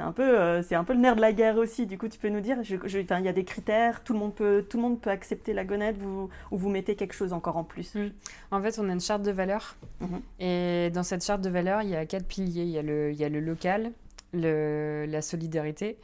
[0.00, 1.86] c'est un peu euh, c'est un peu le nerf de la guerre aussi.
[1.86, 4.64] Du coup, tu peux nous dire, il y a des critères, tout le monde peut
[4.68, 7.64] tout le monde peut accepter la gonette, vous, ou vous mettez quelque chose encore en
[7.64, 7.94] plus?
[7.94, 8.10] Mm.
[8.50, 10.20] En fait, on a une charte de valeurs, mhm.
[10.38, 12.62] et dans cette charte de valeurs, il y a quatre piliers.
[12.62, 13.92] Il y a le il y a le local,
[14.32, 15.98] le, la solidarité,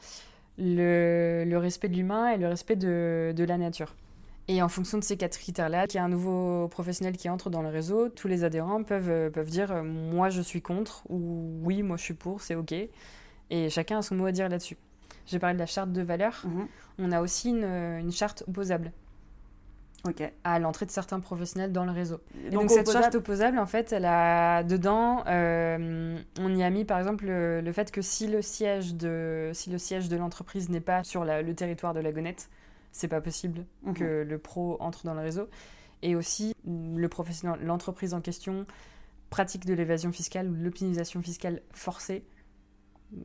[0.59, 3.95] le, respect de l'humain et le respect de, la nature.
[4.49, 7.51] Et en fonction de ces quatre critères-là, qu'il y a un nouveau professionnel qui entre
[7.51, 11.03] dans le réseau, tous les adhérents peuvent, euh, peuvent dire euh, moi je suis contre
[11.09, 12.73] ou oui moi je suis pour, c'est ok.
[13.51, 14.77] Et chacun a son mot à dire là-dessus.
[15.27, 16.45] J'ai parlé de la charte de valeurs.
[16.45, 16.69] Mhm.
[16.99, 18.93] On a aussi une charte opposable
[20.45, 22.21] à l'entrée de certains professionnels dans le réseau.
[22.51, 26.99] donc, cette charte opposable, en fait, elle a dedans, euh, on y a mis par
[26.99, 31.05] exemple le, fait que si le siège de si le siège de l'entreprise n'est pas
[31.05, 32.49] sur le territoire de la Gonette,
[32.93, 33.95] c'est pas possible mhm.
[33.95, 35.49] que le pro entre dans le réseau.
[36.03, 38.67] Et aussi le professionnel, l'entreprise en question
[39.31, 42.25] pratique de l'évasion fiscale ou l'optimisation fiscale forcée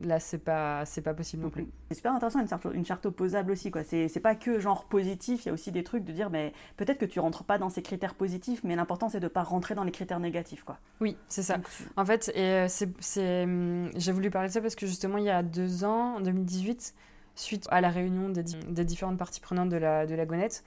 [0.00, 1.66] là c'est pas c'est pas possible non plus.
[1.88, 3.82] C'est super intéressant une charte, une charte opposable aussi quoi.
[3.84, 6.98] C'est pas que genre positif il y a aussi des trucs de dire mais peut-être
[6.98, 9.84] que tu rentres pas dans ces critères positifs mais l'important c'est de pas rentrer dans
[9.84, 10.78] les critères négatifs quoi.
[11.00, 11.58] Oui c'est ça.
[11.96, 15.24] En fait et euh, c'est hum, j'ai voulu parler de ça parce que justement il
[15.24, 16.94] y a deux ans en 2018
[17.34, 20.64] suite à la réunion des, des différentes parties prenantes de la de la gonette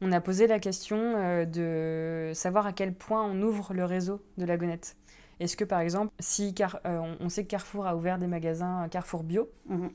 [0.00, 4.20] on a posé la question euh, de savoir à quel point on ouvre le réseau
[4.38, 4.96] de la gonette
[5.40, 8.88] est-ce que par exemple, si car, euh, on sait que Carrefour a ouvert des magasins
[8.88, 9.90] Carrefour Bio, mhm.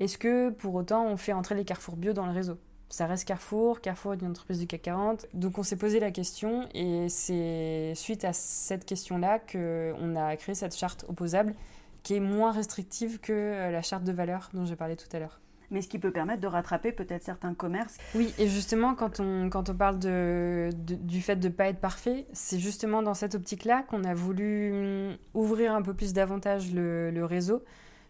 [0.00, 2.58] est-ce que pour autant on fait entrer les Carrefour Bio dans le réseau?
[2.88, 5.26] Ça reste Carrefour, Carrefour est une entreprise du CAC 40.
[5.32, 10.56] Donc on s'est posé la question et c'est suite à cette question-là qu'on a créé
[10.56, 11.54] cette charte opposable
[12.02, 15.18] qui est moins restrictive que euh, la charte de valeur dont j'ai parlé tout à
[15.20, 17.98] l'heure mais ce qui peut permettre de rattraper peut-être certains commerces.
[18.14, 21.80] Oui, et justement, quand on, quand on parle de, du fait de ne pas être
[21.80, 26.72] parfait, c'est justement dans cette optique-là qu'on a voulu hum, ouvrir un peu plus davantage
[26.72, 27.62] le, le réseau,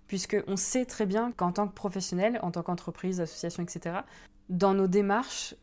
[0.06, 4.00] puisqu'on sait très bien qu'en tant que professionnel, en tant qu'entreprise, association, etc.,
[4.48, 5.54] dans nos démarches,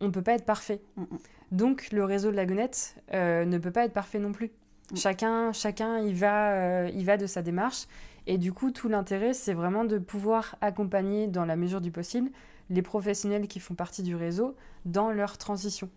[0.00, 0.80] on ne peut pas être parfait.
[0.96, 1.18] Mm, mm.
[1.52, 4.50] Donc le réseau de la Gonette euh, ne peut pas être parfait non plus.
[4.92, 4.96] Mm.
[4.96, 7.86] Chacun, chacun y, va, euh, y va de sa démarche.
[8.26, 12.30] Et du coup, tout l'intérêt, c'est vraiment de pouvoir accompagner, dans la mesure du possible,
[12.70, 15.90] les professionnels qui font partie du réseau dans leur transition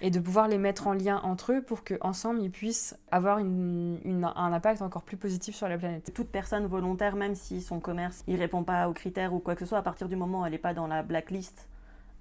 [0.00, 4.52] et de pouvoir les mettre en lien entre eux pour qu'ensemble ils puissent avoir un
[4.52, 6.10] impact encore plus positif sur la planète.
[6.14, 9.60] Toute personne volontaire, même si son commerce ne répond pas aux critères ou quoi que
[9.60, 11.68] ce soit, à partir du moment où elle n'est pas dans la blacklist,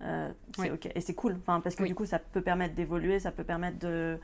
[0.02, 0.90] euh, c'est ok.
[0.94, 4.20] Et c'est cool, parce que du coup ça peut permettre d'évoluer, ça peut permettre de...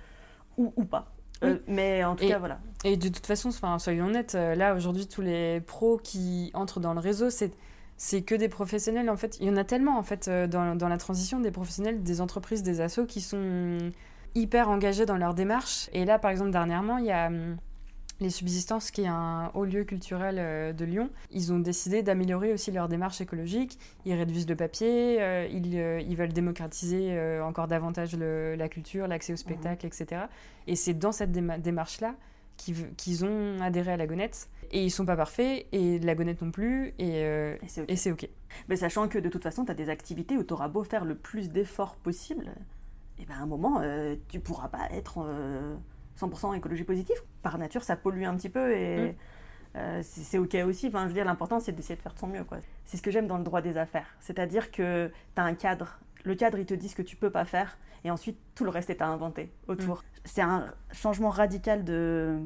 [0.57, 1.11] ou, ou pas.
[1.43, 2.59] Euh, mais en tout cas, voilà.
[2.83, 6.93] Et de toute façon, soyons honnêtes, euh, là aujourd'hui, tous les pros qui entrent dans
[6.93, 7.53] le réseau, c'est
[7.97, 9.09] c'est que des professionnels.
[9.09, 11.51] En fait, il y en a tellement en fait euh, dans, dans la transition des
[11.51, 13.77] professionnels, des entreprises, des assos qui sont
[14.35, 15.89] hyper engagés dans leur démarche.
[15.91, 17.57] Et là, par exemple, dernièrement, il y a hum,
[18.19, 22.53] les Subsistances, qui est un haut lieu culturel euh, de Lyon, ils ont décidé d'améliorer
[22.53, 23.77] aussi leur démarche écologique.
[24.05, 29.37] Ils réduisent le papier, euh, ils, ils, veulent démocratiser encore davantage la culture, l'accès au
[29.37, 29.89] spectacle, mmh.
[29.89, 30.21] etc.
[30.67, 32.15] Et c'est dans cette démarche-là
[32.97, 34.49] qu'ils ont adhéré à la gonette.
[34.71, 38.29] Et ils sont pas parfaits, et la gonette non plus, et, euh, et c'est ok.
[38.67, 41.05] Mais sachant que de toute façon, tu as des activités où tu auras beau faire
[41.05, 42.51] le plus d'efforts possible,
[43.17, 45.25] et ben à un moment, euh, tu pourras pas être
[46.19, 47.17] 100% euh, écologie positive.
[47.41, 49.15] Par nature, ça pollue un petit peu, et
[49.75, 50.01] mm.
[50.01, 50.87] c'est ok aussi.
[50.87, 52.45] Enfin, je veux dire, l'important, c'est d'essayer de faire de son mieux.
[52.85, 54.15] C'est ce que j'aime dans le droit des affaires.
[54.19, 55.99] C'est-à-dire que tu as un cadre.
[56.25, 58.69] Le cadre, il te dit ce que tu peux pas faire, et ensuite, tout le
[58.69, 59.97] reste est à inventer autour.
[59.97, 60.19] Mm.
[60.25, 62.39] C'est un changement radical de,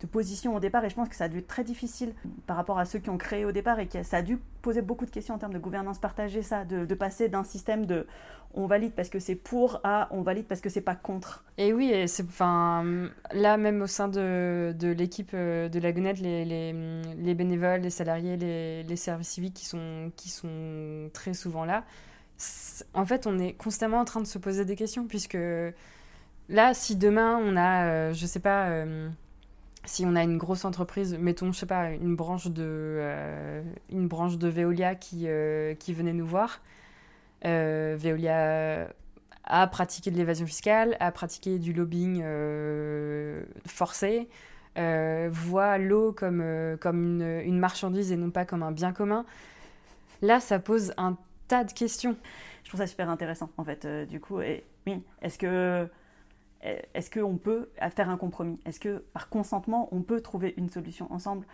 [0.00, 2.14] de position au départ et je pense que ça a dû être très difficile
[2.46, 4.80] par rapport à ceux qui ont créé au départ et que ça a dû poser
[4.80, 8.06] beaucoup de questions en termes de gouvernance partagée, ça, de, passer d'un système de
[8.54, 11.44] on valide parce que c'est pour à on valide parce que c'est pas contre.
[11.58, 16.20] Et oui, et enfin, là même au sein de, de l'équipe euh, de la Gonette,
[16.20, 16.72] les, les,
[17.16, 21.84] les, bénévoles, les salariés, les, les, services civiques qui sont, qui sont très souvent là,
[22.94, 25.38] en fait on est constamment en train de se poser des questions puisque
[26.48, 28.68] là si demain on a, euh, je sais pas...
[28.68, 29.10] Euh,
[29.88, 34.06] si on a une grosse entreprise, mettons, je sais pas, une branche de, euh, une
[34.06, 36.60] branche de Veolia qui, euh, qui venait nous voir,
[37.46, 38.88] euh, Veolia
[39.44, 42.22] a pratiqué de l'évasion fiscale, a pratiqué du lobbying
[43.66, 44.28] forcé,
[44.76, 46.44] voit l'eau comme,
[46.80, 49.24] comme une, une, marchandise et non pas comme un bien commun.
[50.20, 51.16] Là, ça pose un
[51.48, 52.14] tas de questions.
[52.62, 54.42] Je trouve ça super intéressant, en fait, du coup.
[54.42, 55.88] Et oui, est-ce que
[56.62, 58.58] est-ce qu'on peut faire un compromis?
[58.64, 61.46] Est-ce que par consentement, on peut trouver une solution ensemble?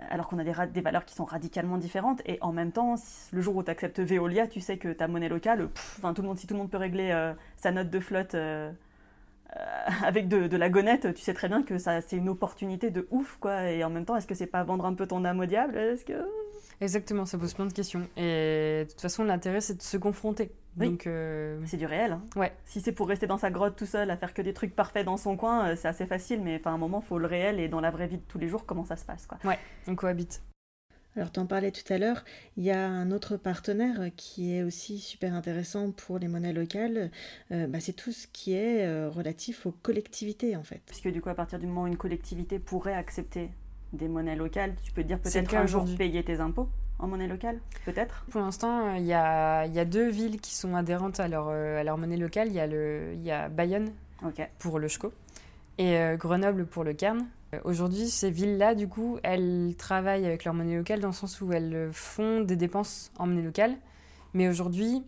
[0.00, 2.94] Euh, alors qu'on a des, valeurs qui sont radicalement différentes et en même temps,
[3.32, 5.68] le jour où tu acceptes Veolia, tu sais que ta monnaie locale,
[6.14, 8.70] tout le monde, si tout le monde peut régler euh, sa note de flotte euh,
[10.04, 13.38] avec de, la gonette, tu sais très bien que ça c'est une opportunité de ouf
[13.40, 13.70] quoi.
[13.70, 15.76] Et en même temps, est-ce que c'est pas vendre un peu ton âme au diable?
[15.76, 16.14] Est-ce que
[16.80, 18.08] Exactement, ça pose plein de questions.
[18.16, 20.50] Et de toute façon, l'intérêt, c'est de se confronter.
[20.76, 22.12] Donc, euh, C'est du réel.
[22.12, 22.22] Hein.
[22.34, 22.52] Ouais.
[22.64, 25.04] Si c'est pour rester dans sa grotte tout seul, à faire que des trucs parfaits
[25.04, 27.60] dans son coin, euh, c'est assez facile, mais à un moment, il faut le réel
[27.60, 29.26] et dans la vraie vie de tous les jours, comment ça se passe.
[29.26, 29.38] Quoi.
[29.44, 30.42] Ouais, on cohabite.
[31.16, 32.24] Alors, tu en parlais tout à l'heure,
[32.56, 37.10] il y a un autre partenaire qui est aussi super intéressant pour les monnaies locales.
[37.52, 40.80] Euh, bah, c'est tout ce qui est relatif aux collectivités, en fait.
[40.86, 43.50] Puisque du coup, à partir du moment où une collectivité pourrait accepter
[43.92, 47.58] des monnaies locales, tu peux dire peut-être un jour payer tes impôts en monnaie locale,
[47.84, 48.24] peut-être?
[48.30, 51.48] Pour l'instant, euh, il y a, y a, deux villes qui sont adhérentes à leur,
[51.48, 52.48] euh, à leur monnaie locale.
[52.48, 53.90] Il y, a le, y a Bayonne
[54.58, 55.12] pour le SCHCO
[55.78, 57.26] et euh, Grenoble pour le Cairn.
[57.62, 61.52] Aujourd'hui, ces villes-là, du coup, elles travaillent avec leur monnaie locale dans le sens où
[61.52, 63.76] elles font des dépenses en monnaie locale.
[64.32, 65.04] Mais aujourd'hui,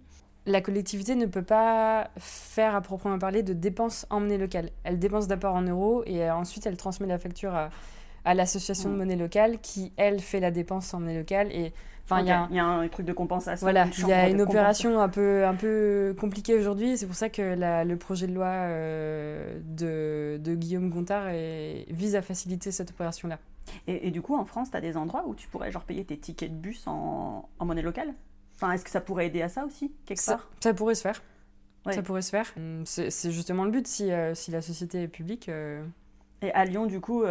[0.46, 4.70] la collectivité ne peut pas faire à proprement parler de dépenses en monnaie locale.
[4.84, 7.70] Elle dépense d'abord en euros et ensuite elle transmet la facture à,
[8.24, 11.50] à l'association de monnaie locale qui, elle, fait la dépense en monnaie locale.
[11.52, 11.72] Et
[12.08, 13.64] Enfin, il y, a un truc de compensation.
[13.64, 16.96] Voilà, il y a une opération un peu, un peu compliquée aujourd'hui.
[16.96, 21.32] C'est pour ça que le projet de loi euh, de, de, Guillaume Gontard
[21.90, 23.40] vise à faciliter cette opération-là.
[23.88, 26.16] Et, du coup, en France, tu as des endroits où tu pourrais genre payer tes
[26.16, 28.14] tickets de bus en, en monnaie locale?
[28.54, 30.48] Enfin, est-ce que ça pourrait aider à ça aussi, quelque ça, part?
[30.60, 31.20] Ça pourrait se faire.
[31.90, 32.54] Ça pourrait se faire.
[32.84, 35.48] C'est justement le but si, euh, si la société est publique.
[35.48, 35.84] Euh.
[36.42, 37.24] Et à Lyon, du coup,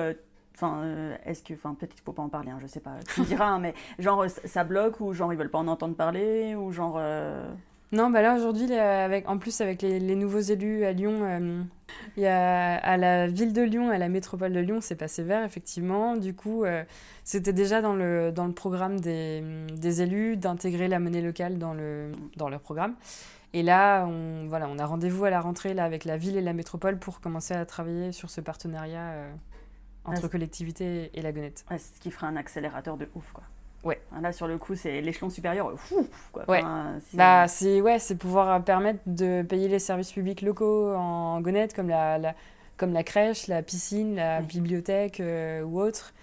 [0.55, 2.95] Enfin, euh, est-ce que, enfin, peut-être qu'il faut pas en parler, hein, je sais pas.
[3.13, 5.95] Tu me diras, hein, mais genre ça bloque ou genre ils veulent pas en entendre
[5.95, 6.95] parler ou genre.
[6.97, 7.45] Euh,
[7.91, 11.65] non, bah là aujourd'hui, avec, en plus avec les, nouveaux élus à Lyon,
[12.17, 16.15] euh, à la ville de Lyon, à la métropole de Lyon, c'est passé vert effectivement.
[16.17, 16.65] Du coup,
[17.23, 21.73] c'était déjà dans le dans le programme des, des élus d'intégrer la monnaie locale dans
[21.73, 22.95] le dans leur programme.
[23.53, 26.41] Et là, on, voilà, on a rendez-vous à la rentrée là, avec la ville et
[26.41, 29.27] la métropole pour commencer à travailler sur ce partenariat
[30.05, 31.65] entre collectivité et la gonette.
[31.69, 33.43] ce qui ferait un accélérateur de ouf, quoi.
[33.83, 34.01] Ouais.
[34.19, 35.71] Là, sur le coup, c'est l'échelon supérieur.
[36.31, 36.43] quoi.
[36.47, 36.63] ouais.
[37.13, 41.89] bah, c'est ouais, c'est pouvoir permettre de payer les services publics locaux en gonette, comme
[41.89, 42.35] la, la
[42.77, 46.13] comme la crèche, la piscine, la bibliothèque euh, ou autre,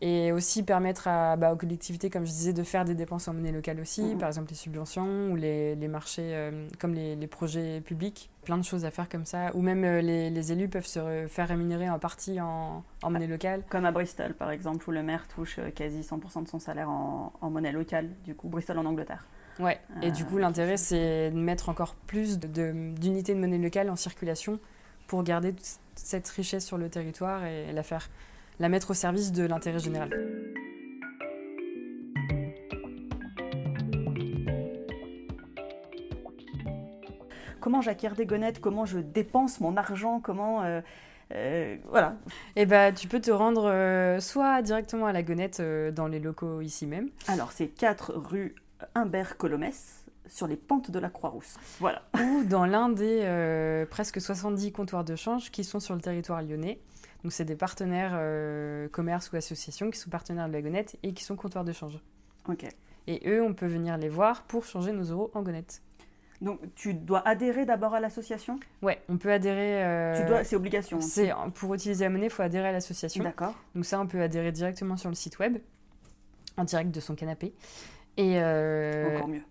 [0.00, 3.32] et aussi permettre à, bah, aux collectivités, comme je disais, de faire des dépenses en
[3.34, 4.18] monnaie locale aussi, Mhm.
[4.18, 8.58] par exemple les subventions ou les, les marchés, euh, comme les, les projets publics, plein
[8.58, 11.28] de choses à faire comme ça, ou même euh, les, les élus peuvent se re-
[11.28, 13.62] faire rémunérer en partie en, en monnaie locale.
[13.70, 16.90] Comme à Bristol, par exemple, où le maire touche euh, quasi 100% de son salaire
[16.90, 19.26] en, en monnaie locale, du coup, Bristol en Angleterre.
[19.60, 19.78] Ouais.
[20.02, 23.88] Et du coup, l'intérêt, c'est de mettre encore plus de- de- d'unités de, monnaie locale
[23.88, 24.58] en circulation
[25.06, 28.10] pour garder toute cette richesse sur le territoire et la faire,
[28.60, 30.10] la mettre au service de l'intérêt général.
[37.60, 38.60] Comment j'acquiers des gonettes?
[38.60, 40.20] Comment je dépense mon argent?
[40.20, 40.62] Comment.
[40.64, 40.80] euh,
[41.34, 42.16] euh, voilà.
[42.56, 46.20] Et bah, tu peux te rendre euh, soit directement à la Gonette euh, dans les
[46.20, 48.54] locaux ici même, Alors, c'est 4 rue
[48.94, 51.56] Humbert-Colomès, sur les pentes de la Croix-Rousse.
[51.80, 52.02] Voilà.
[52.22, 56.42] ou dans l'un des euh, presque 70 comptoirs de change qui sont sur le territoire
[56.42, 56.78] lyonnais.
[57.24, 61.12] Donc, c'est des partenaires euh, commerces ou associations qui sont partenaires de la Gonette et
[61.14, 61.98] qui sont comptoirs de change.
[62.48, 62.66] Ok.
[63.06, 65.82] Et eux, on peut venir les voir pour changer nos euros en Gonette.
[66.40, 68.58] Donc, tu dois adhérer d'abord à l'association?
[68.82, 69.84] Ouais, on peut adhérer.
[69.84, 71.00] euh, Tu dois, c'est obligation.
[71.00, 73.24] c'est pour utiliser la monnaie, il faut adhérer à l'association.
[73.24, 73.54] D'accord.
[73.74, 75.58] Donc ça, on peut adhérer directement sur le site web,
[76.58, 77.54] en direct de son canapé.
[78.18, 79.42] Et euh, Encore mieux.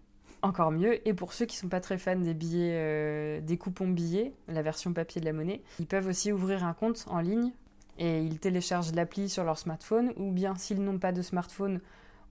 [0.44, 1.08] encore mieux.
[1.08, 4.62] Et pour ceux qui sont pas très fans des billets, euh, des coupons billets, la
[4.62, 7.52] version papier de la monnaie, ils peuvent aussi ouvrir un compte en ligne
[7.98, 10.12] et ils téléchargent l'appli sur leur smartphone.
[10.18, 11.80] Ou bien s'ils n'ont pas de smartphone,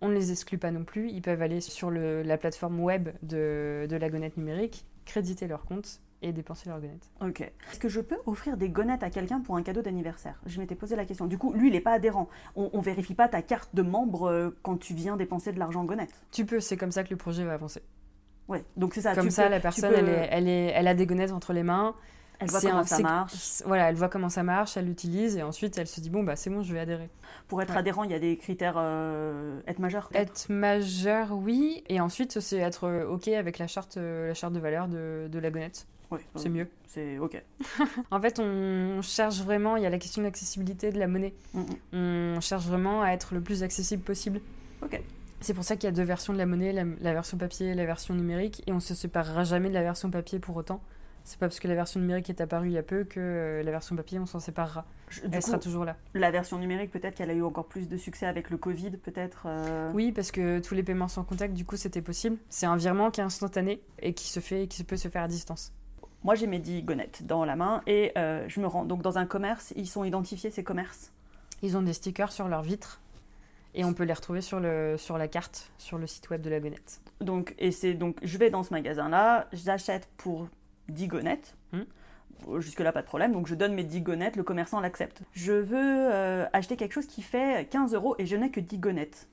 [0.00, 1.08] on ne les exclut pas non plus.
[1.10, 5.64] Ils peuvent aller sur le- la plateforme web de, de la gonette numérique, créditer leur
[5.64, 7.10] compte et dépenser leur gonette.
[7.20, 7.40] Ok.
[7.40, 10.40] Est-ce que je peux offrir des gonettes à quelqu'un pour un cadeau d'anniversaire?
[10.46, 11.26] Je m'étais posé la question.
[11.26, 12.28] Du coup, lui, il n'est pas adhérent.
[12.54, 15.80] On, on vérifie pas ta carte de membre euh, quand tu viens dépenser de l'argent
[15.80, 16.14] en gonettes.
[16.30, 17.82] Tu peux, c'est comme ça que le projet va avancer.
[18.48, 18.64] Ouais.
[18.76, 19.14] Donc c'est ça.
[19.16, 21.32] Comme tu ça, peux- la personne, peux- elle, est, elle, est, elle a des gonnettes
[21.32, 21.94] entre les mains.
[22.38, 23.62] Elle voit comment un- ça marche.
[23.66, 26.36] Voilà, elle voit comment ça marche, elle l'utilise et ensuite elle se dit bon bah
[26.36, 27.08] c'est bon, je vais adhérer.
[27.48, 27.76] Pour être Ouais.
[27.78, 30.08] adhérent, il y a des critères euh, être majeur.
[30.14, 34.52] Être majeur, oui, et ensuite c'est être euh, ok avec la charte, euh, la charte
[34.52, 35.86] de valeur de, de la gonnette.
[36.10, 36.68] Ouais, C'est mieux.
[36.88, 37.42] C'est ok.
[38.10, 41.32] En fait, on cherche vraiment, il y a la question de l'accessibilité de la monnaie.
[41.54, 41.64] Mhm.
[41.94, 44.40] On cherche vraiment à être le plus accessible possible.
[44.82, 45.00] Ok.
[45.40, 47.68] C'est pour ça qu'il y a deux versions de la monnaie, la, la version papier
[47.68, 50.82] et la version numérique, et on se séparera jamais de la version papier pour autant.
[51.24, 53.62] C'est pas parce que la version numérique est apparue il y a peu que euh,
[53.62, 54.84] la version papier on s'en séparera.
[55.10, 55.96] Du Elle coup, sera toujours là.
[56.14, 59.44] la version numérique, peut-être qu'elle a eu encore plus de succès avec le Covid, peut-être.
[59.46, 62.38] euh, Oui, parce que tous les paiements sans contact, du coup, c'était possible.
[62.48, 65.28] C'est un virement qui est instantané et qui se fait, qui peut se faire à
[65.28, 65.72] distance.
[66.24, 68.84] Moi, j'ai mes 10 gonettes dans la main et euh, je me rends.
[68.84, 71.12] Donc, dans un commerce, ils sont identifiés, ces commerces.
[71.62, 73.00] Ils ont des stickers sur leurs vitres
[73.74, 76.50] et on peut les retrouver sur, le, sur la carte, sur le site web de
[76.50, 77.00] la Gonette.
[77.20, 80.48] Donc, et c'est donc, je vais dans ce magasin-là, j'achète pour
[80.88, 81.54] 10 gonettes.
[81.72, 81.82] Hmm.
[82.58, 83.32] Jusque-là, pas de problème.
[83.32, 85.22] Donc, je donne mes 10 gonettes, le commerçant l'accepte.
[85.32, 85.76] Je veux
[86.12, 89.28] euh, acheter quelque chose qui fait 15 euros et je n'ai que 10 gonettes.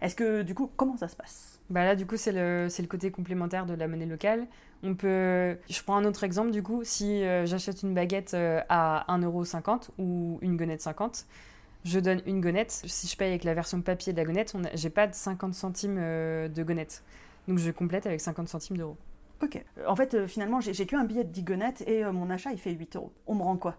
[0.00, 1.60] Est-ce que, du coup, comment ça se passe?
[1.70, 4.46] Bah là, du coup, c'est le, le côté complémentaire de la monnaie locale.
[4.82, 5.58] On peut...
[5.68, 6.82] Je prends un autre exemple, du coup.
[6.84, 11.26] Si euh, j'achète une baguette euh, à 1,50€ ou une gonette 50,
[11.84, 12.70] je donne une gonette.
[12.86, 15.14] Si je paye avec la version papier de la gonette, on a- j'ai pas de
[15.14, 17.02] 50 centimes euh, de gonette.
[17.46, 18.96] Donc je complète avec 50 centimes d'euros.
[19.42, 19.62] Ok.
[19.86, 22.50] En fait, euh, finalement, j'ai j'ai qu'un billet de 10 gonettes et euh, mon achat,
[22.52, 23.12] il fait 8 euros.
[23.26, 23.76] On me rend quoi?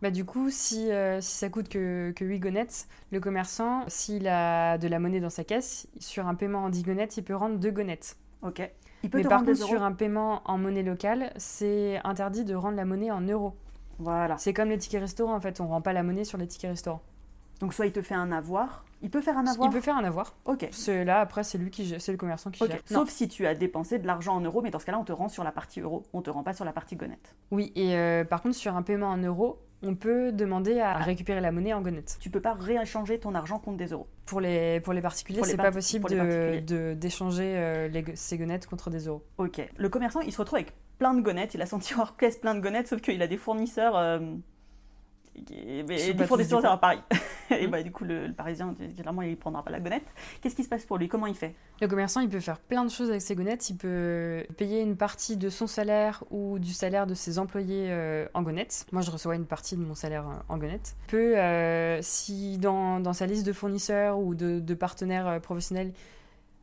[0.00, 4.26] Bah du coup, si, euh, si ça coûte que, que 8 gonettes, le commerçant, s'il
[4.26, 7.36] a de la monnaie dans sa caisse, sur un paiement en 10 gonettes, il peut
[7.36, 8.16] rendre 2 gonettes.
[8.42, 8.68] Ok.
[9.04, 12.76] Il peut Mais par contre, sur un paiement en monnaie locale, c'est interdit de rendre
[12.76, 13.54] la monnaie en euros.
[13.98, 14.36] Voilà.
[14.38, 16.70] C'est comme les tickets restaurant, en fait, on rend pas la monnaie sur les tickets
[16.70, 17.02] restaurant.
[17.60, 18.84] Donc, soit il te fait un avoir.
[19.02, 20.34] Il peut faire un avoir Il peut faire un avoir.
[20.44, 20.66] Ok.
[20.70, 22.78] C'est là, après, c'est lui qui c'est le commerçant qui gère.
[22.86, 25.12] Sauf si tu as dépensé de l'argent en euros, mais dans ce cas-là, on te
[25.12, 27.34] rend sur la partie euro, on te rend pas sur la partie gonette.
[27.50, 31.40] Oui, et euh, par contre, sur un paiement en euros, on peut demander à récupérer
[31.40, 32.16] la monnaie en gonette.
[32.20, 34.06] Tu peux pas rééchanger ton argent contre des euros.
[34.26, 38.90] Pour les, pour les particuliers, c'est pas possible les de- d'échanger euh, ces gonnettes contre
[38.90, 39.24] des euros.
[39.38, 39.60] Ok.
[39.76, 41.54] Le commerçant, il se retrouve avec plein de gonnettes.
[41.54, 43.96] Il a son tiroir caisse plein de gonnettes, sauf qu'il a des fournisseurs.
[43.96, 44.20] Euh,
[45.34, 46.62] mais- Qui sont des coin.
[46.64, 47.00] à Paris.
[47.50, 47.70] Et Hmm.
[47.70, 50.06] bah, du coup, le, le parisien, généralement, il prendra pas la gonnette.
[50.40, 51.08] Qu'est-ce qui se passe pour lui?
[51.08, 51.54] Comment il fait?
[51.80, 53.68] Le commerçant, il peut faire plein de choses avec ses gonnettes.
[53.70, 58.26] Il peut payer une partie de son salaire ou du salaire de ses employés euh,
[58.34, 58.86] en gonnettes.
[58.92, 60.94] Moi, je reçois une partie de mon salaire euh, en gonnettes.
[61.08, 65.92] Il peut, euh, si dans, dans sa liste de fournisseurs ou de, de partenaires professionnels,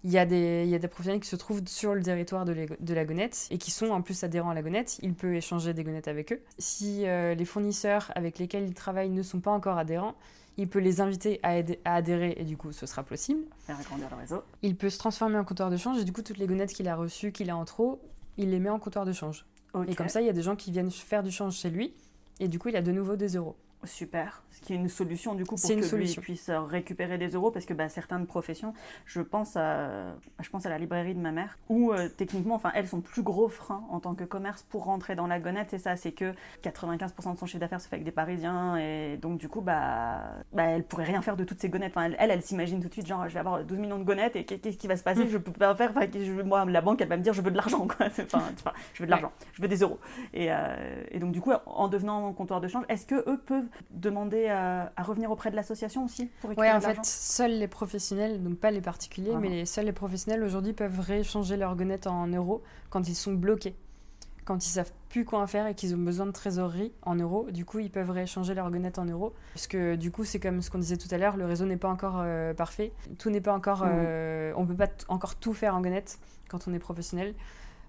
[0.03, 2.45] il y, a des, il y a des professionnels qui se trouvent sur le territoire
[2.45, 5.73] de, la gonnette et qui sont en plus adhérents à la gonnette, il peut échanger
[5.73, 6.41] des gonnettes avec eux.
[6.57, 10.15] Si euh, les fournisseurs avec lesquels il travaille ne sont pas encore adhérents,
[10.55, 13.41] il peut les inviter à, adhérer et du coup ce sera possible.
[13.65, 14.43] Faire agrandir le réseau.
[14.61, 16.87] Il peut se transformer en comptoir de change et du coup toutes les gonnettes qu'il
[16.87, 18.01] a reçues, qu'il a en trop,
[18.37, 19.45] il les met en comptoir de change.
[19.87, 21.93] Et comme ça, il y a des gens qui viennent faire du change chez lui
[22.39, 23.55] et du coup il a de nouveau des euros.
[23.85, 24.43] Super.
[24.51, 27.65] Ce qui est une solution du coup pour que lui puisse récupérer des euros parce
[27.65, 28.73] que bah, certaines professions,
[29.05, 32.71] je pense, à, je pense à la librairie de ma mère, où euh, techniquement, enfin,
[32.75, 35.67] elles sont plus gros frein en tant que commerce pour rentrer dans la gonette.
[35.69, 39.17] C'est ça, c'est que 95% de son chiffre d'affaires se fait avec des Parisiens et
[39.17, 41.93] donc du coup, bah, bah elle pourrait rien faire de toutes ces gonnettes.
[41.95, 44.35] Enfin, elle, elle, s'imagine tout de suite, genre, je vais avoir 12 millions de gonnettes
[44.35, 45.23] et qu'est-ce qui va se passer?
[45.23, 45.29] Mm.
[45.29, 45.91] Je peux pas faire.
[45.91, 48.07] Enfin, je, moi, la banque, elle va me dire, je veux de l'argent, quoi.
[48.07, 49.99] Enfin, je veux de l'argent, je veux des euros.
[50.33, 53.68] Et, euh, et donc du coup, en devenant comptoir de change, est-ce que eux peuvent
[53.91, 58.57] demander à, revenir auprès de l'association aussi pour Oui, en fait, seuls les professionnels, donc
[58.57, 63.07] pas les particuliers, mais seuls les professionnels aujourd'hui peuvent rééchanger leur gonette en euros quand
[63.07, 63.75] ils sont bloqués.
[64.45, 67.51] Quand ils savent plus quoi en faire et qu'ils ont besoin de trésorerie en euros,
[67.51, 69.33] du coup, ils peuvent rééchanger leur gonette en euros.
[69.53, 71.77] Parce que du coup, c'est comme ce qu'on disait tout à l'heure, le réseau n'est
[71.77, 72.91] pas encore euh, parfait.
[73.19, 73.85] Tout n'est pas encore.
[73.85, 73.91] Mmh.
[73.91, 76.17] Euh, on peut pas encore tout faire en gonette
[76.47, 77.35] quand on est professionnel.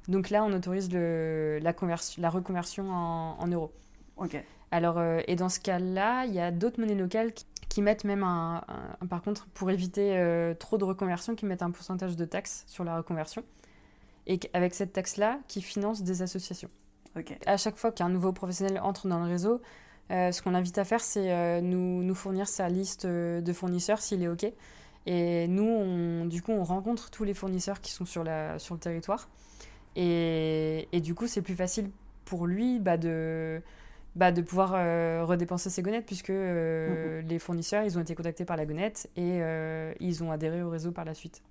[0.09, 1.73] Donc là, on autorise le, la,
[2.19, 3.73] la reconversion en, en euros.
[4.19, 4.43] Ok.
[4.71, 7.33] Alors, euh, et dans ce cas-là, il y a d'autres monnaies locales
[7.69, 8.63] qui, mettent même un,
[9.09, 12.85] Par contre, pour éviter euh, trop de reconversion, qui mettent un pourcentage de taxe sur
[12.85, 13.45] la reconversion.
[14.27, 16.71] Et avec cette taxe-là, qui finance des associations.
[17.17, 17.37] Ok.
[17.47, 19.61] À chaque fois qu'un nouveau professionnel entre dans le réseau,
[20.11, 24.23] euh, ce qu'on invite à faire, c'est nous, nous, fournir sa liste de fournisseurs s'il
[24.23, 24.47] est OK.
[25.07, 28.75] Et nous, on, du coup, on rencontre tous les fournisseurs qui sont sur, la, sur
[28.75, 29.29] le territoire.
[29.97, 31.91] Et, et du coup, c'est plus facile
[32.25, 33.63] pour lui bah, de
[34.17, 38.45] bah, de pouvoir euh, redépenser ses gonettes puisque euh, les fournisseurs ils ont été contactés
[38.45, 41.43] par la gonette et euh, ils ont adhéré au réseau par la suite.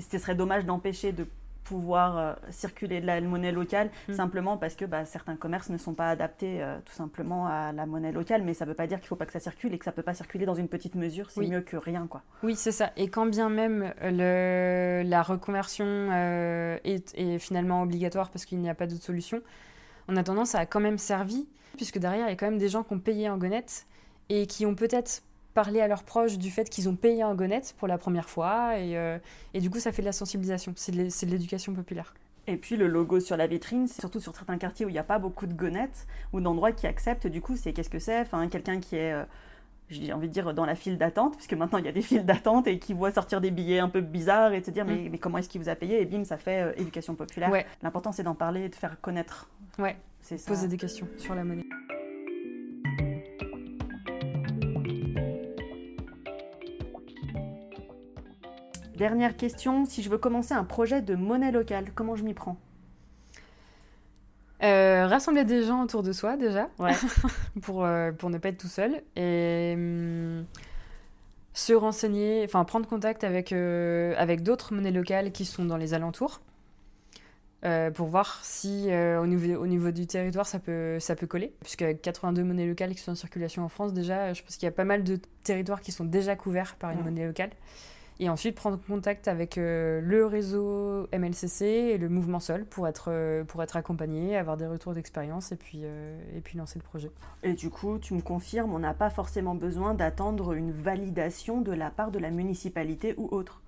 [0.00, 1.26] Ce serait dommage d'empêcher de
[1.62, 4.14] pouvoir circuler de la monnaie locale mhm.
[4.14, 8.10] simplement parce que bah, certains commerces ne sont pas adaptés tout simplement à la monnaie
[8.10, 9.78] locale mais ça ne veut pas dire qu'il ne faut pas que ça circule et
[9.78, 12.22] que ça ne peut pas circuler dans une petite mesure c'est mieux que rien quoi.
[12.42, 15.84] Oui c'est ça et quand bien même le, la reconversion
[16.84, 19.42] est, est, finalement obligatoire parce qu'il n'y a pas d'autre solution
[20.08, 21.46] on a tendance à quand même servi
[21.76, 23.86] puisque derrière, il y a quand même des gens qui ont payé en gonette
[24.28, 25.22] et qui ont peut-être
[25.54, 28.78] parlé à leurs proches du fait qu'ils ont payé en gonette pour la première fois.
[28.78, 29.18] Et, euh,
[29.54, 30.72] et, du coup, ça fait de la sensibilisation.
[30.76, 32.14] C'est de l'éducation populaire.
[32.46, 35.04] Et puis le logo sur la vitrine, surtout sur certains quartiers où il n'y a
[35.04, 38.20] pas beaucoup de gonettes ou d'endroits qui acceptent, du coup, c'est qu'est-ce que c'est?
[38.20, 39.24] Enfin, Quelqu'un qui est, euh,
[39.88, 42.24] j'ai envie de dire, dans la file d'attente, puisque maintenant il y a des files
[42.26, 45.08] d'attente et qui voit sortir des billets un peu bizarres et te dire, mais, mm.
[45.10, 46.00] mais, comment est-ce qu'il vous a payé?
[46.02, 47.50] Et bim, ça fait euh, éducation populaire.
[47.82, 49.48] L'important, c'est d'en parler et de faire connaître.
[49.78, 49.96] Ouais,
[50.46, 51.64] Poser des questions sur la monnaie.
[58.96, 62.56] Dernière question, si je veux commencer un projet de monnaie locale, comment je m'y prends?
[64.62, 66.68] Euh, rassembler des gens autour de soi déjà,
[67.62, 69.02] pour, euh, pour ne pas être tout seul.
[69.16, 70.44] Et hum,
[71.54, 75.94] se renseigner, enfin prendre contact avec, euh, avec d'autres monnaies locales qui sont dans les
[75.94, 76.40] alentours.
[77.94, 81.52] Pour voir si au, niveau, au niveau du territoire ça peut, ça peut coller.
[81.60, 84.68] Puisque 82 monnaies locales qui sont en circulation en France, déjà, je pense qu'il y
[84.68, 87.50] a pas mal de territoires qui sont déjà couverts par une monnaie locale.
[88.20, 93.44] Et ensuite prendre contact avec euh, le réseau MLCC et le mouvement Sol pour être,
[93.44, 97.10] pour être accompagné, avoir des retours d'expérience et, puis et puis lancer le projet.
[97.42, 101.72] Et du coup, tu me confirmes, on n'a pas forcément besoin d'attendre une validation de
[101.72, 103.62] la part de la municipalité ou autre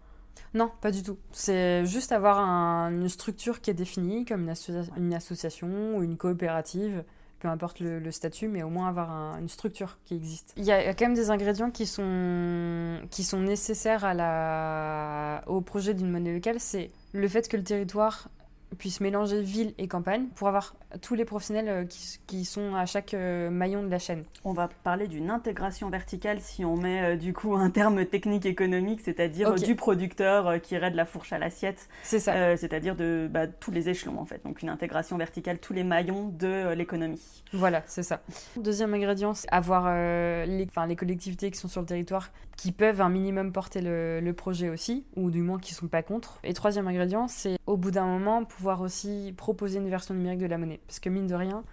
[0.53, 1.17] non, pas du tout.
[1.33, 4.53] C'est juste avoir une structure qui est définie, comme
[4.97, 7.05] une, association ou une coopérative,
[7.41, 10.53] peu importe le, statut, mais au moins avoir une structure qui existe.
[10.57, 14.05] Il y, a, quand même des ingrédients qui sont, qui sont nécessaires
[15.47, 16.61] au projet d'une monnaie locale.
[16.61, 18.29] C'est le fait que le territoire
[18.79, 21.85] puisse mélanger ville et campagne pour avoir tous les professionnels euh,
[22.27, 24.25] qui, sont à chaque euh, maillon de la chaîne.
[24.45, 28.47] On va parler d'une intégration verticale si on met euh, du coup un terme technique
[28.47, 31.89] économique, c'est-à-dire du producteur qui irait de la fourche à l'assiette.
[32.03, 32.57] C'est ça.
[32.57, 34.43] c'est-à-dire de bah, tous les échelons en fait.
[34.45, 37.43] Donc une intégration verticale, tous les maillons de l'économie.
[37.53, 38.21] Voilà, c'est ça.
[38.57, 39.95] Deuxième ingrédient, c'est avoir
[40.47, 44.33] les, les collectivités qui sont sur le territoire qui peuvent un minimum porter le, le
[44.35, 46.41] projet aussi, ou du moins qui ne sont pas contre.
[46.45, 50.47] Et troisième ingrédient, c'est au bout d'un moment pouvoir aussi proposer une version numérique de
[50.47, 50.81] la monnaie.
[50.87, 51.65] Parce que mine de rien,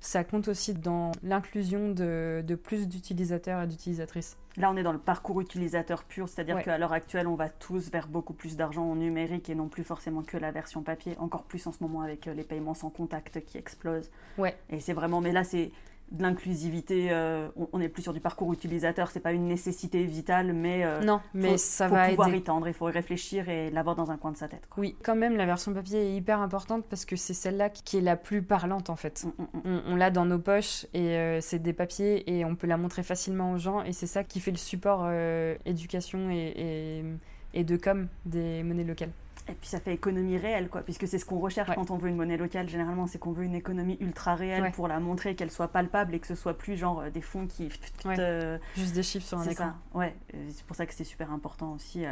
[0.00, 4.36] ça compte aussi dans l'inclusion de, de, plus d'utilisateurs et d'utilisatrices.
[4.56, 7.92] Là, on est dans le parcours utilisateur pur, c'est-à-dire qu'à l'heure actuelle, on va tous
[7.92, 11.44] vers beaucoup plus d'argent en numérique et non plus forcément que la version papier, encore
[11.44, 14.10] plus en ce moment avec euh, les paiements sans contact qui explosent.
[14.36, 14.56] Ouais.
[14.68, 15.70] Et c'est vraiment, mais là, c'est
[16.10, 20.52] de l'inclusivité, euh, on n'est plus sur du parcours utilisateur, c'est pas une nécessité vitale,
[20.52, 23.70] mais, euh, non, mais ça faut va pouvoir y tendre, il faut y réfléchir et
[23.70, 24.68] l'avoir dans un coin de sa tête.
[24.76, 28.02] Oui, quand même, la version papier est hyper importante parce que c'est celle-là qui est
[28.02, 29.24] la plus parlante en fait.
[29.24, 29.82] Mm, mm, mm.
[29.86, 33.02] On, l'a dans nos poches et euh, c'est des papiers et on peut la montrer
[33.02, 35.10] facilement aux gens et c'est ça qui fait le support
[35.64, 37.04] éducation et, et,
[37.54, 39.12] et de com des monnaies locales.
[39.48, 42.08] Et puis ça fait économie réelle, quoi, puisque c'est ce qu'on recherche quand on veut
[42.08, 42.68] une monnaie locale.
[42.68, 46.20] Généralement, c'est qu'on veut une économie ultra réelle pour la montrer, qu'elle soit palpable et
[46.20, 47.68] que ce soit plus genre euh, des fonds qui.
[48.76, 49.72] Juste des chiffres sur un écran.
[49.92, 49.98] Ça.
[49.98, 50.14] Ouais,
[50.50, 52.04] c'est pour ça que c'est super important aussi.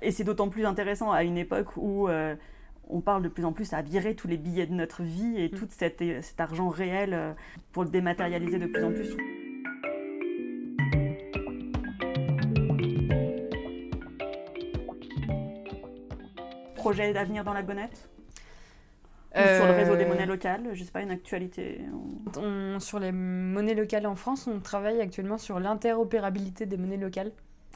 [0.00, 2.08] Et c'est d'autant plus intéressant à une époque où
[2.88, 5.48] on parle de plus en plus à virer tous les billets de notre vie et
[5.48, 5.58] mm.
[5.58, 7.34] tout cet, cet argent réel
[7.72, 9.16] pour le dématérialiser de plus en plus.
[16.82, 18.08] Projet d'avenir dans la gonette
[19.34, 21.80] sur le réseau des monnaies euh, locales, je sais pas, une actualité
[22.78, 27.32] Sur les monnaies locales en France, on travaille actuellement sur l'interopérabilité des monnaies locales.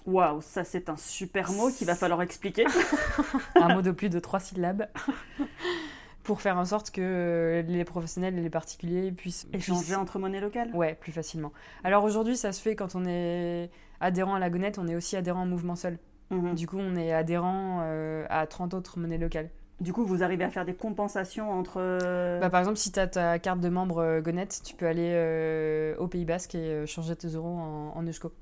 [0.07, 2.67] Waouh, ça c'est un super mot qu'il va falloir expliquer.
[3.55, 4.89] un mot de plus de trois syllabes.
[6.23, 10.71] pour faire en sorte que les professionnels et les particuliers puissent échanger entre monnaies locales.
[10.75, 11.53] Ouais, plus facilement.
[11.85, 15.17] Alors aujourd'hui, ça se fait quand on est adhérent à la Gonette, on est aussi
[15.17, 15.99] adhérent au mouvement seul.
[16.31, 16.55] Mhm.
[16.55, 19.51] Du coup, on est adhérent euh, à 30 autres monnaies locales.
[19.81, 21.77] Du coup, vous arrivez à faire des compensations entre...
[21.79, 24.87] Euh, bah, par exemple, si tu as ta carte de membre euh, Gonet, tu peux
[24.87, 28.33] aller au Pays Basque et changer tes euros en, en Eusko.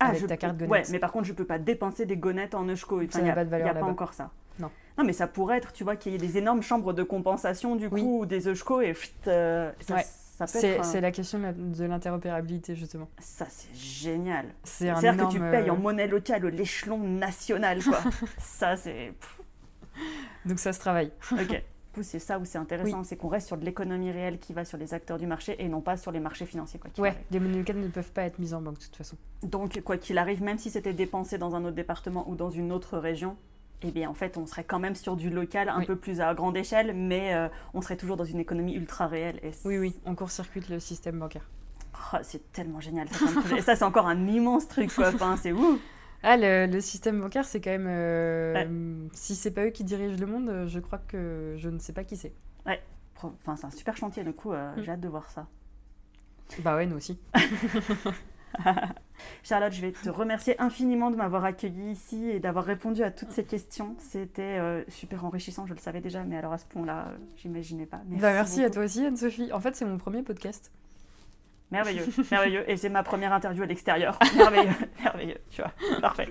[0.00, 0.70] Ah, avec ta carte Gonet.
[0.70, 2.96] Ouais, mais par contre, je peux pas dépenser des Gonettes en Eusko.
[3.02, 4.30] Enfin, il n'y a, pas de valeur Il n'y a pas encore ça.
[4.58, 4.70] Non.
[4.98, 7.76] Non, mais ça pourrait être, tu vois, qu'il y ait des énormes chambres de compensation,
[7.76, 8.94] du coup, des Eusko et...
[9.24, 9.72] ça,
[10.46, 13.08] c'est la question de l'interopérabilité, justement.
[13.18, 14.46] Ça, c'est génial.
[14.64, 17.98] C'est-à-dire que tu payes en euh, monnaie locale l'échelon national, quoi.
[18.38, 19.12] ça, c'est...
[20.44, 21.12] Donc ça se travaille.
[21.32, 21.62] ok.
[22.00, 24.78] C'est ça où c'est intéressant, c'est qu'on reste sur de l'économie réelle qui va sur
[24.78, 26.80] les acteurs du marché et non pas sur les marchés financiers.
[26.80, 29.16] Quoi ouais, les monnaies locales ne peuvent pas être mises en banque de toute façon.
[29.42, 32.72] Donc, quoi qu'il arrive, même si c'était dépensé dans un autre département ou dans une
[32.72, 33.36] autre région,
[33.84, 36.34] eh bien, en fait, on serait quand même sur du local un peu plus à
[36.34, 39.40] grande échelle, mais euh, on serait toujours dans une économie ultra réelle.
[39.42, 41.48] Et oui, oui, on court-circuite le système bancaire.
[42.12, 43.08] Oh, c'est tellement génial.
[43.60, 45.08] Ça, c'est encore un immense truc, quoi.
[45.08, 45.80] Enfin, c'est ouf.
[46.24, 47.88] Ah, le, système bancaire, c'est quand même.
[47.88, 51.92] Euh, Si c'est pas eux qui dirigent le monde, je crois que je ne sais
[51.92, 52.32] pas qui c'est.
[52.64, 52.80] Ouais.
[53.16, 54.82] Enfin, c'est un super chantier, du coup, euh, mm.
[54.82, 55.48] j'ai hâte de voir ça.
[56.60, 57.18] Bah ouais, nous aussi.
[59.42, 63.30] Charlotte, je vais te remercier infiniment de m'avoir accueilli ici et d'avoir répondu à toutes
[63.30, 63.94] ces questions.
[63.98, 67.86] C'était euh, super enrichissant, je le savais déjà, mais alors à ce point-là, euh, j'imaginais
[67.86, 68.00] pas.
[68.08, 69.52] Merci, bah, merci à toi aussi, Anne-Sophie.
[69.52, 70.72] En fait, c'est mon premier podcast.
[71.70, 72.70] Merveilleux, merveilleux.
[72.70, 74.18] Et c'est ma première interview à l'extérieur.
[74.36, 75.72] Merveilleux, merveilleux, tu vois.
[76.00, 76.28] Parfait.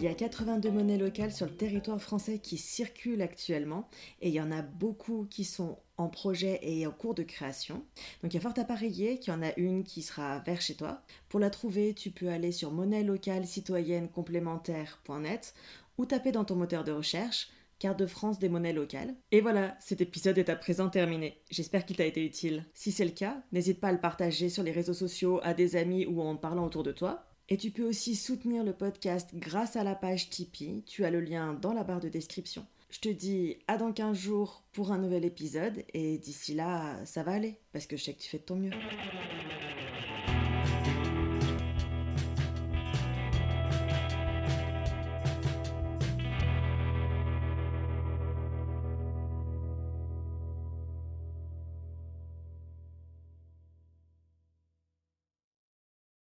[0.00, 3.86] Il y a 82 monnaies locales sur le territoire français qui circulent actuellement
[4.22, 7.84] et il y en a beaucoup qui sont en projet et en cours de création.
[8.22, 10.62] Donc il y a fort à parier qu'il y en a une qui sera vers
[10.62, 11.02] chez toi.
[11.28, 15.52] Pour la trouver, tu peux aller sur monnaie locale citoyenne complémentaire.net
[15.98, 19.14] ou taper dans ton moteur de recherche carte de France des monnaies locales.
[19.32, 21.42] Et voilà, cet épisode est à présent terminé.
[21.50, 22.64] J'espère qu'il t'a été utile.
[22.72, 25.76] Si c'est le cas, n'hésite pas à le partager sur les réseaux sociaux à des
[25.76, 27.29] amis ou en parlant autour de toi.
[27.52, 30.84] Et tu peux aussi soutenir le podcast grâce à la page Tipeee.
[30.86, 32.64] Tu as le lien dans la barre de description.
[32.90, 37.24] Je te dis à dans 15 jours pour un nouvel épisode et d'ici là, ça
[37.24, 38.70] va aller parce que je sais que tu fais de ton mieux.